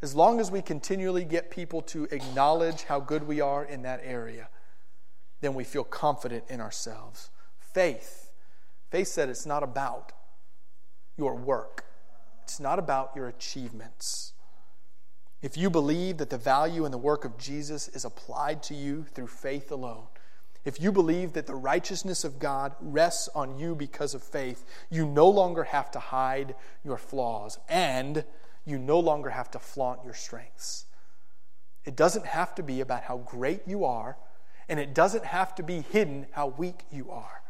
as 0.00 0.14
long 0.14 0.40
as 0.40 0.50
we 0.50 0.62
continually 0.62 1.26
get 1.26 1.50
people 1.50 1.82
to 1.82 2.04
acknowledge 2.04 2.84
how 2.84 2.98
good 2.98 3.28
we 3.28 3.42
are 3.42 3.62
in 3.66 3.82
that 3.82 4.00
area, 4.02 4.48
then 5.44 5.54
we 5.54 5.64
feel 5.64 5.84
confident 5.84 6.44
in 6.48 6.60
ourselves. 6.60 7.30
Faith. 7.58 8.30
Faith 8.90 9.08
said 9.08 9.28
it's 9.28 9.46
not 9.46 9.62
about 9.62 10.12
your 11.16 11.34
work, 11.34 11.84
it's 12.42 12.58
not 12.58 12.78
about 12.78 13.12
your 13.14 13.28
achievements. 13.28 14.32
If 15.42 15.58
you 15.58 15.68
believe 15.68 16.16
that 16.18 16.30
the 16.30 16.38
value 16.38 16.86
and 16.86 16.94
the 16.94 16.98
work 16.98 17.26
of 17.26 17.36
Jesus 17.36 17.88
is 17.88 18.06
applied 18.06 18.62
to 18.64 18.74
you 18.74 19.04
through 19.12 19.26
faith 19.26 19.70
alone, 19.70 20.06
if 20.64 20.80
you 20.80 20.90
believe 20.90 21.34
that 21.34 21.46
the 21.46 21.54
righteousness 21.54 22.24
of 22.24 22.38
God 22.38 22.74
rests 22.80 23.28
on 23.34 23.58
you 23.58 23.74
because 23.74 24.14
of 24.14 24.22
faith, 24.22 24.64
you 24.88 25.04
no 25.04 25.28
longer 25.28 25.64
have 25.64 25.90
to 25.90 25.98
hide 25.98 26.54
your 26.82 26.96
flaws 26.96 27.58
and 27.68 28.24
you 28.64 28.78
no 28.78 28.98
longer 28.98 29.28
have 29.28 29.50
to 29.50 29.58
flaunt 29.58 30.00
your 30.02 30.14
strengths. 30.14 30.86
It 31.84 31.96
doesn't 31.96 32.24
have 32.24 32.54
to 32.54 32.62
be 32.62 32.80
about 32.80 33.02
how 33.02 33.18
great 33.18 33.60
you 33.66 33.84
are 33.84 34.16
and 34.68 34.80
it 34.80 34.94
doesn't 34.94 35.24
have 35.24 35.54
to 35.56 35.62
be 35.62 35.80
hidden 35.80 36.26
how 36.32 36.48
weak 36.48 36.84
you 36.90 37.10
are. 37.10 37.42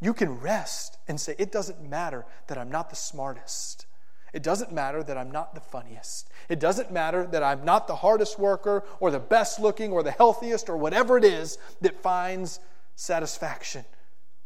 You 0.00 0.14
can 0.14 0.40
rest 0.40 0.98
and 1.06 1.20
say, 1.20 1.34
It 1.38 1.52
doesn't 1.52 1.82
matter 1.88 2.26
that 2.48 2.58
I'm 2.58 2.70
not 2.70 2.90
the 2.90 2.96
smartest. 2.96 3.86
It 4.32 4.42
doesn't 4.42 4.72
matter 4.72 5.02
that 5.02 5.18
I'm 5.18 5.30
not 5.30 5.54
the 5.54 5.60
funniest. 5.60 6.30
It 6.48 6.58
doesn't 6.58 6.90
matter 6.90 7.26
that 7.26 7.42
I'm 7.42 7.64
not 7.64 7.86
the 7.86 7.96
hardest 7.96 8.38
worker 8.38 8.82
or 8.98 9.10
the 9.10 9.20
best 9.20 9.60
looking 9.60 9.92
or 9.92 10.02
the 10.02 10.10
healthiest 10.10 10.70
or 10.70 10.76
whatever 10.76 11.18
it 11.18 11.24
is 11.24 11.58
that 11.82 12.02
finds 12.02 12.58
satisfaction. 12.96 13.84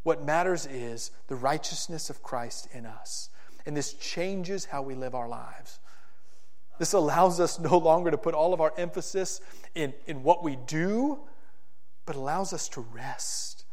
What 0.03 0.25
matters 0.25 0.67
is 0.67 1.13
the 1.29 1.37
righteousness 1.37 2.11
of 2.11 2.23
Christ 2.23 2.69
in 2.73 2.85
us. 2.85 3.31
And 3.65 3.77
this 3.77 3.95
changes 3.95 4.67
how 4.67 4.83
we 4.83 4.95
live 4.95 5.15
our 5.15 5.29
lives. 5.29 5.79
This 6.79 6.93
allows 6.93 7.41
us 7.41 7.59
no 7.59 7.79
longer 7.79 8.11
to 8.11 8.19
put 8.19 8.35
all 8.35 8.53
of 8.53 8.61
our 8.61 8.73
emphasis 8.77 9.41
in, 9.75 9.95
in 10.07 10.23
what 10.23 10.43
we 10.43 10.57
do, 10.67 11.21
but 12.07 12.17
allows 12.17 12.53
us 12.53 12.69
to 12.71 12.81
rest. 12.81 13.65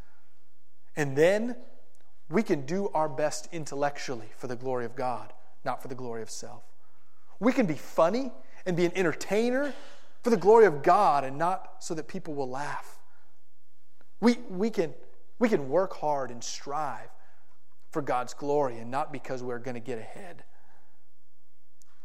And 0.96 1.16
then 1.16 1.56
we 2.30 2.44
can 2.44 2.66
do 2.66 2.90
our 2.94 3.08
best 3.08 3.48
intellectually 3.52 4.28
for 4.38 4.48
the 4.48 4.56
glory 4.56 4.86
of 4.86 4.96
God, 4.96 5.32
not 5.64 5.82
for 5.82 5.88
the 5.88 5.96
glory 5.96 6.22
of 6.22 6.30
self. 6.30 6.64
We 7.40 7.54
can 7.54 7.66
be 7.66 7.76
funny 7.76 8.32
and 8.66 8.76
be 8.76 8.86
an 8.86 8.92
entertainer 8.96 9.74
for 10.24 10.30
the 10.30 10.38
glory 10.38 10.66
of 10.66 10.84
God 10.84 11.24
and 11.24 11.38
not 11.38 11.76
so 11.80 11.94
that 11.94 12.08
people 12.08 12.34
will 12.34 12.50
laugh. 12.50 13.00
We, 14.20 14.38
we, 14.50 14.70
can, 14.70 14.94
we 15.38 15.50
can 15.50 15.70
work 15.70 15.94
hard 15.94 16.32
and 16.32 16.44
strive 16.44 17.10
for 17.92 18.02
God's 18.02 18.34
glory 18.34 18.80
and 18.80 18.90
not 18.90 19.12
because 19.12 19.44
we're 19.44 19.60
going 19.60 19.76
to 19.76 19.82
get 19.82 20.00
ahead. 20.00 20.44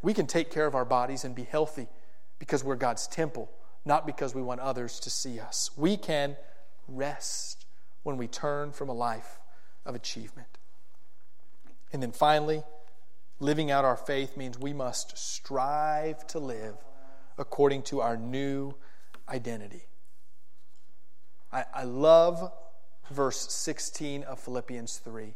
We 0.02 0.12
can 0.14 0.26
take 0.26 0.50
care 0.50 0.66
of 0.66 0.74
our 0.74 0.84
bodies 0.84 1.24
and 1.24 1.34
be 1.34 1.44
healthy 1.44 1.88
because 2.38 2.62
we're 2.62 2.76
God's 2.76 3.06
temple 3.06 3.50
not 3.88 4.06
because 4.06 4.34
we 4.34 4.42
want 4.42 4.60
others 4.60 5.00
to 5.00 5.10
see 5.10 5.40
us. 5.40 5.70
We 5.76 5.96
can 5.96 6.36
rest 6.86 7.64
when 8.02 8.18
we 8.18 8.28
turn 8.28 8.70
from 8.70 8.88
a 8.88 8.92
life 8.92 9.40
of 9.84 9.94
achievement. 9.94 10.58
And 11.92 12.02
then 12.02 12.12
finally, 12.12 12.62
living 13.40 13.70
out 13.70 13.86
our 13.86 13.96
faith 13.96 14.36
means 14.36 14.58
we 14.58 14.74
must 14.74 15.16
strive 15.16 16.26
to 16.28 16.38
live 16.38 16.76
according 17.38 17.82
to 17.82 18.00
our 18.00 18.16
new 18.16 18.74
identity. 19.28 19.86
I, 21.50 21.64
I 21.74 21.84
love 21.84 22.52
verse 23.10 23.50
16 23.52 24.22
of 24.24 24.38
Philippians 24.38 24.98
3. 24.98 25.34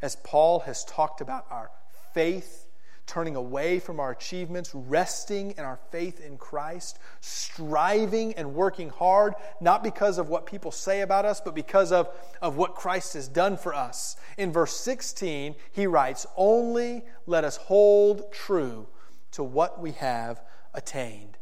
As 0.00 0.14
Paul 0.16 0.60
has 0.60 0.84
talked 0.84 1.20
about 1.20 1.46
our 1.50 1.70
faith 2.14 2.65
turning 3.06 3.36
away 3.36 3.78
from 3.78 4.00
our 4.00 4.10
achievements, 4.10 4.74
resting 4.74 5.52
in 5.52 5.64
our 5.64 5.78
faith 5.90 6.20
in 6.20 6.36
Christ, 6.36 6.98
striving 7.20 8.34
and 8.34 8.54
working 8.54 8.90
hard, 8.90 9.34
not 9.60 9.84
because 9.84 10.18
of 10.18 10.28
what 10.28 10.46
people 10.46 10.72
say 10.72 11.00
about 11.00 11.24
us, 11.24 11.40
but 11.40 11.54
because 11.54 11.92
of, 11.92 12.08
of 12.42 12.56
what 12.56 12.74
Christ 12.74 13.14
has 13.14 13.28
done 13.28 13.56
for 13.56 13.72
us. 13.72 14.16
In 14.36 14.52
verse 14.52 14.76
16, 14.76 15.54
he 15.70 15.86
writes, 15.86 16.26
Only 16.36 17.04
let 17.26 17.44
us 17.44 17.56
hold 17.56 18.32
true 18.32 18.88
to 19.32 19.44
what 19.44 19.80
we 19.80 19.92
have 19.92 20.42
attained. 20.74 21.38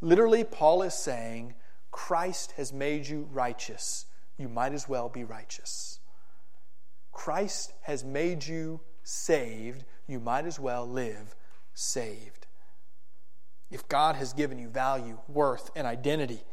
Literally, 0.00 0.44
Paul 0.44 0.82
is 0.82 0.94
saying, 0.94 1.54
Christ 1.90 2.52
has 2.56 2.72
made 2.72 3.06
you 3.06 3.28
righteous. 3.32 4.06
You 4.36 4.48
might 4.48 4.72
as 4.72 4.88
well 4.88 5.08
be 5.08 5.24
righteous. 5.24 6.00
Christ 7.12 7.72
has 7.82 8.02
made 8.02 8.44
you 8.44 8.80
saved 9.04 9.84
you 10.08 10.18
might 10.18 10.44
as 10.44 10.58
well 10.58 10.86
live 10.86 11.36
saved. 11.72 12.46
if 13.70 13.88
God 13.88 14.14
has 14.14 14.32
given 14.32 14.58
you 14.58 14.68
value, 14.68 15.18
worth, 15.28 15.70
and 15.74 15.84
identity, 15.84 16.44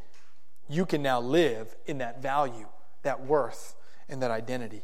you 0.68 0.84
can 0.84 1.02
now 1.02 1.20
live 1.20 1.76
in 1.86 1.98
that 1.98 2.20
value, 2.20 2.66
that 3.02 3.24
worth, 3.24 3.76
and 4.08 4.20
that 4.22 4.30
identity. 4.30 4.82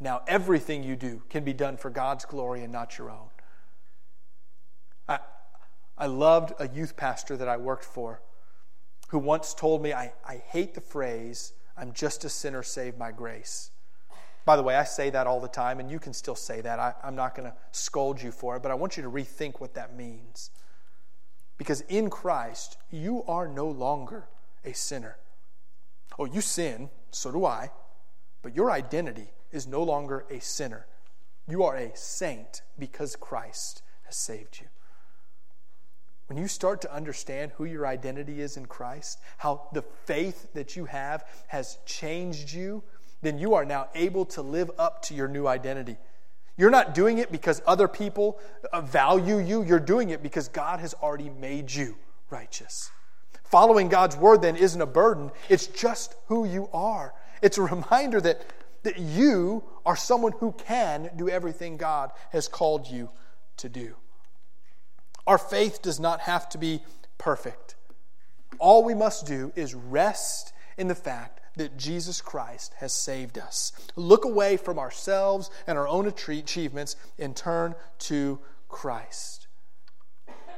Now, 0.00 0.22
everything 0.26 0.82
you 0.82 0.96
do 0.96 1.22
can 1.30 1.44
be 1.44 1.54
done 1.54 1.78
for 1.78 1.88
God's 1.88 2.26
glory 2.26 2.62
and 2.62 2.72
not 2.72 2.98
your 2.98 3.10
own. 3.10 3.28
I, 5.08 5.20
I 5.96 6.06
loved 6.06 6.52
a 6.58 6.68
youth 6.68 6.96
pastor 6.96 7.38
that 7.38 7.48
I 7.48 7.56
worked 7.56 7.84
for 7.84 8.20
who 9.08 9.18
once 9.18 9.54
told 9.54 9.82
me, 9.82 9.94
I, 9.94 10.12
I 10.28 10.42
hate 10.48 10.74
the 10.74 10.80
phrase, 10.82 11.52
I'm 11.76 11.92
just 11.92 12.24
a 12.24 12.28
sinner 12.28 12.62
saved 12.62 12.98
by 12.98 13.12
grace. 13.12 13.70
By 14.44 14.56
the 14.56 14.62
way, 14.62 14.76
I 14.76 14.84
say 14.84 15.10
that 15.10 15.26
all 15.26 15.40
the 15.40 15.48
time, 15.48 15.80
and 15.80 15.90
you 15.90 15.98
can 15.98 16.12
still 16.12 16.34
say 16.34 16.60
that. 16.60 16.78
I, 16.78 16.94
I'm 17.02 17.14
not 17.14 17.34
going 17.34 17.48
to 17.50 17.56
scold 17.72 18.20
you 18.20 18.30
for 18.30 18.56
it, 18.56 18.62
but 18.62 18.70
I 18.70 18.74
want 18.74 18.96
you 18.96 19.02
to 19.02 19.10
rethink 19.10 19.60
what 19.60 19.74
that 19.74 19.96
means. 19.96 20.50
Because 21.56 21.80
in 21.82 22.10
Christ, 22.10 22.76
you 22.90 23.24
are 23.26 23.48
no 23.48 23.66
longer 23.68 24.28
a 24.64 24.74
sinner. 24.74 25.16
Oh, 26.18 26.26
you 26.26 26.40
sin, 26.40 26.90
so 27.10 27.32
do 27.32 27.44
I, 27.44 27.70
but 28.42 28.54
your 28.54 28.70
identity 28.70 29.28
is 29.50 29.66
no 29.66 29.82
longer 29.82 30.26
a 30.30 30.40
sinner. 30.40 30.86
You 31.48 31.62
are 31.64 31.76
a 31.76 31.96
saint 31.96 32.62
because 32.78 33.16
Christ 33.16 33.82
has 34.04 34.16
saved 34.16 34.58
you. 34.60 34.66
When 36.26 36.38
you 36.38 36.48
start 36.48 36.80
to 36.82 36.94
understand 36.94 37.52
who 37.56 37.64
your 37.64 37.86
identity 37.86 38.40
is 38.40 38.56
in 38.56 38.66
Christ, 38.66 39.20
how 39.38 39.68
the 39.72 39.82
faith 39.82 40.48
that 40.54 40.74
you 40.74 40.86
have 40.86 41.24
has 41.48 41.78
changed 41.84 42.52
you, 42.52 42.82
then 43.24 43.38
you 43.38 43.54
are 43.54 43.64
now 43.64 43.88
able 43.94 44.24
to 44.26 44.42
live 44.42 44.70
up 44.78 45.02
to 45.02 45.14
your 45.14 45.28
new 45.28 45.46
identity. 45.46 45.96
You're 46.56 46.70
not 46.70 46.94
doing 46.94 47.18
it 47.18 47.32
because 47.32 47.60
other 47.66 47.88
people 47.88 48.38
uh, 48.72 48.80
value 48.80 49.38
you, 49.38 49.62
you're 49.64 49.80
doing 49.80 50.10
it 50.10 50.22
because 50.22 50.48
God 50.48 50.78
has 50.80 50.94
already 50.94 51.30
made 51.30 51.72
you 51.72 51.96
righteous. 52.30 52.90
Following 53.44 53.88
God's 53.88 54.16
word 54.16 54.42
then 54.42 54.56
isn't 54.56 54.80
a 54.80 54.86
burden, 54.86 55.30
it's 55.48 55.66
just 55.66 56.14
who 56.26 56.44
you 56.44 56.68
are. 56.72 57.14
It's 57.42 57.58
a 57.58 57.62
reminder 57.62 58.20
that, 58.20 58.42
that 58.84 58.98
you 58.98 59.64
are 59.84 59.96
someone 59.96 60.32
who 60.32 60.52
can 60.52 61.10
do 61.16 61.28
everything 61.28 61.76
God 61.76 62.12
has 62.30 62.46
called 62.46 62.86
you 62.86 63.10
to 63.58 63.68
do. 63.68 63.96
Our 65.26 65.38
faith 65.38 65.82
does 65.82 65.98
not 65.98 66.20
have 66.20 66.48
to 66.50 66.58
be 66.58 66.82
perfect. 67.18 67.74
All 68.58 68.84
we 68.84 68.94
must 68.94 69.26
do 69.26 69.52
is 69.56 69.74
rest 69.74 70.52
in 70.76 70.88
the 70.88 70.94
fact 70.94 71.40
that 71.56 71.76
Jesus 71.76 72.20
Christ 72.20 72.74
has 72.78 72.92
saved 72.92 73.38
us. 73.38 73.72
Look 73.96 74.24
away 74.24 74.56
from 74.56 74.78
ourselves 74.78 75.50
and 75.66 75.78
our 75.78 75.88
own 75.88 76.06
achievements 76.06 76.96
and 77.18 77.36
turn 77.36 77.74
to 78.00 78.40
Christ. 78.68 79.46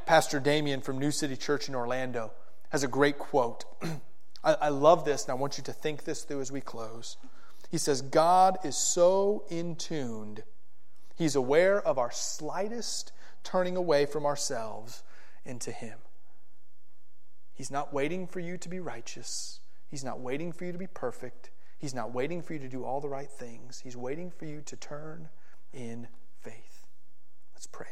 Pastor 0.07 0.41
Damien 0.41 0.81
from 0.81 0.99
New 0.99 1.11
City 1.11 1.37
Church 1.37 1.69
in 1.69 1.75
Orlando 1.75 2.33
has 2.71 2.83
a 2.83 2.89
great 2.89 3.19
quote. 3.19 3.65
I, 4.45 4.55
I 4.55 4.69
love 4.69 5.05
this, 5.05 5.25
and 5.25 5.33
I 5.33 5.35
want 5.35 5.59
you 5.59 5.65
to 5.65 5.73
think 5.73 6.05
this 6.05 6.23
through 6.23 6.41
as 6.41 6.53
we 6.53 6.61
close. 6.61 7.17
He 7.71 7.79
says, 7.79 8.03
God 8.03 8.59
is 8.65 8.77
so 8.77 9.45
in 9.51 9.77
tuned, 9.77 10.45
He's 11.17 11.35
aware 11.35 11.81
of 11.81 11.99
our 11.99 12.11
slightest 12.11 13.13
turning 13.43 13.75
away 13.75 14.07
from 14.07 14.27
ourselves 14.27 15.03
into 15.45 15.73
Him. 15.73 15.99
He's 17.55 17.71
not 17.71 17.93
waiting 17.93 18.27
for 18.27 18.39
you 18.39 18.59
to 18.59 18.69
be 18.69 18.81
righteous. 18.81 19.61
He's 19.91 20.05
not 20.05 20.21
waiting 20.21 20.53
for 20.53 20.65
you 20.65 20.73
to 20.73 20.79
be 20.79 20.87
perfect. 20.87 21.51
He's 21.79 21.95
not 21.95 22.13
waiting 22.13 22.43
for 22.43 22.55
you 22.55 22.59
to 22.61 22.69
do 22.69 22.85
all 22.85 23.01
the 23.01 23.09
right 23.09 23.31
things. 23.31 23.81
He's 23.81 23.97
waiting 23.97 24.31
for 24.31 24.47
you 24.47 24.63
to 24.63 24.77
turn 24.77 25.29
in 25.73 26.09
faith. 26.41 26.87
Let's 27.55 27.67
pray. 27.67 27.89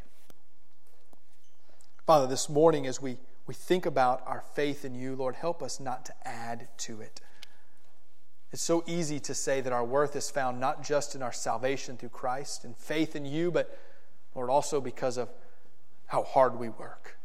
Father, 2.07 2.27
this 2.27 2.49
morning 2.49 2.87
as 2.87 3.01
we, 3.01 3.19
we 3.47 3.55
think 3.55 3.87
about 3.87 4.23
our 4.27 4.43
faith 4.55 4.85
in 4.85 4.95
you, 4.95 5.15
Lord, 5.15 5.37
help 5.37 5.63
us 5.63 5.81
not 5.81 6.05
to 6.07 6.15
add 6.27 6.69
to 6.79 7.01
it. 7.01 7.21
It's 8.53 8.63
so 8.63 8.85
easy 8.87 9.19
to 9.21 9.35
say 9.35 9.61
that 9.61 9.73
our 9.73 9.85
worth 9.85 10.15
is 10.15 10.31
found 10.31 10.61
not 10.61 10.83
just 10.85 11.15
in 11.15 11.23
our 11.23 11.33
salvation 11.33 11.97
through 11.97 12.11
Christ 12.11 12.65
and 12.65 12.77
faith 12.77 13.17
in 13.17 13.25
you, 13.25 13.51
but, 13.51 13.79
Lord, 14.35 14.49
also 14.49 14.81
because 14.81 15.17
of 15.17 15.29
how 16.07 16.23
hard 16.23 16.59
we 16.59 16.69
work, 16.69 17.19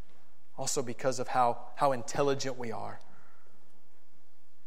also 0.57 0.81
because 0.81 1.19
of 1.19 1.27
how, 1.27 1.59
how 1.75 1.91
intelligent 1.91 2.57
we 2.57 2.71
are 2.71 2.99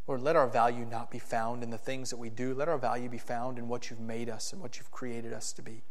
Lord, 0.07 0.23
let 0.23 0.37
our 0.37 0.49
value 0.49 0.85
not 0.85 1.11
be 1.11 1.19
found 1.19 1.63
in 1.63 1.71
the 1.71 1.79
things 1.79 2.11
that 2.11 2.17
we 2.17 2.29
do. 2.29 2.55
Let 2.55 2.69
our 2.69 2.79
value 2.79 3.09
be 3.09 3.19
found 3.19 3.59
in 3.59 3.69
what 3.69 3.89
you've 3.89 4.01
made 4.01 4.29
us 4.29 4.53
and 4.53 4.61
what 4.61 4.79
you've 4.79 4.91
created 4.91 5.33
us 5.33 5.53
to 5.55 5.63
be. 5.63 5.83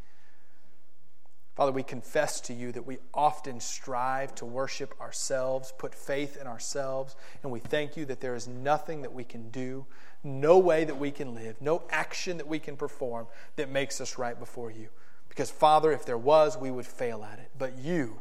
Father, 1.56 1.72
we 1.72 1.84
confess 1.84 2.40
to 2.42 2.54
you 2.54 2.72
that 2.72 2.88
we 2.88 2.98
often 3.14 3.60
strive 3.60 4.34
to 4.36 4.46
worship 4.46 5.00
ourselves, 5.02 5.74
put 5.78 5.94
faith 5.94 6.38
in 6.40 6.48
ourselves, 6.48 7.16
and 7.44 7.52
we 7.52 7.60
thank 7.60 7.98
you 7.98 8.06
that 8.06 8.22
there 8.22 8.36
is 8.36 8.48
nothing 8.48 9.02
that 9.02 9.14
we 9.14 9.24
can 9.24 9.50
do, 9.52 9.86
no 10.24 10.58
way 10.58 10.86
that 10.86 10.98
we 10.98 11.12
can 11.12 11.36
live, 11.36 11.62
no 11.62 11.84
action 11.90 12.38
that 12.38 12.48
we 12.48 12.58
can 12.58 12.78
perform 12.78 13.28
that 13.58 13.70
makes 13.70 14.00
us 14.00 14.18
right 14.18 14.40
before 14.40 14.72
you. 14.72 14.88
Because, 15.28 15.52
Father, 15.52 15.92
if 15.92 16.06
there 16.06 16.18
was, 16.18 16.58
we 16.58 16.72
would 16.72 16.86
fail 16.86 17.24
at 17.24 17.40
it. 17.40 17.52
But 17.58 17.78
you, 17.78 18.20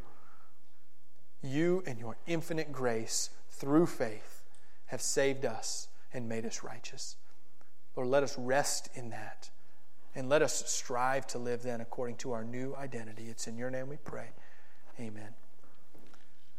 you 1.43 1.83
and 1.87 1.99
your 1.99 2.17
infinite 2.27 2.73
grace 2.73 3.31
through 3.49 3.87
faith, 3.87 4.40
have 4.91 5.01
saved 5.01 5.45
us 5.45 5.89
and 6.13 6.29
made 6.29 6.45
us 6.45 6.65
righteous. 6.65 7.17
Lord, 7.97 8.09
let 8.09 8.25
us 8.25 8.37
rest 8.37 8.89
in 8.95 9.11
that. 9.11 9.51
And 10.17 10.29
let 10.29 10.43
us 10.43 10.69
strive 10.69 11.29
to 11.29 11.39
live 11.39 11.63
then 11.63 11.81
according 11.81 12.17
to 12.17 12.33
our 12.33 12.43
new 12.43 12.75
identity. 12.75 13.27
It's 13.29 13.47
in 13.47 13.57
your 13.57 13.71
name 13.71 13.89
we 13.89 13.99
pray. 13.99 14.31
Amen. 14.99 15.40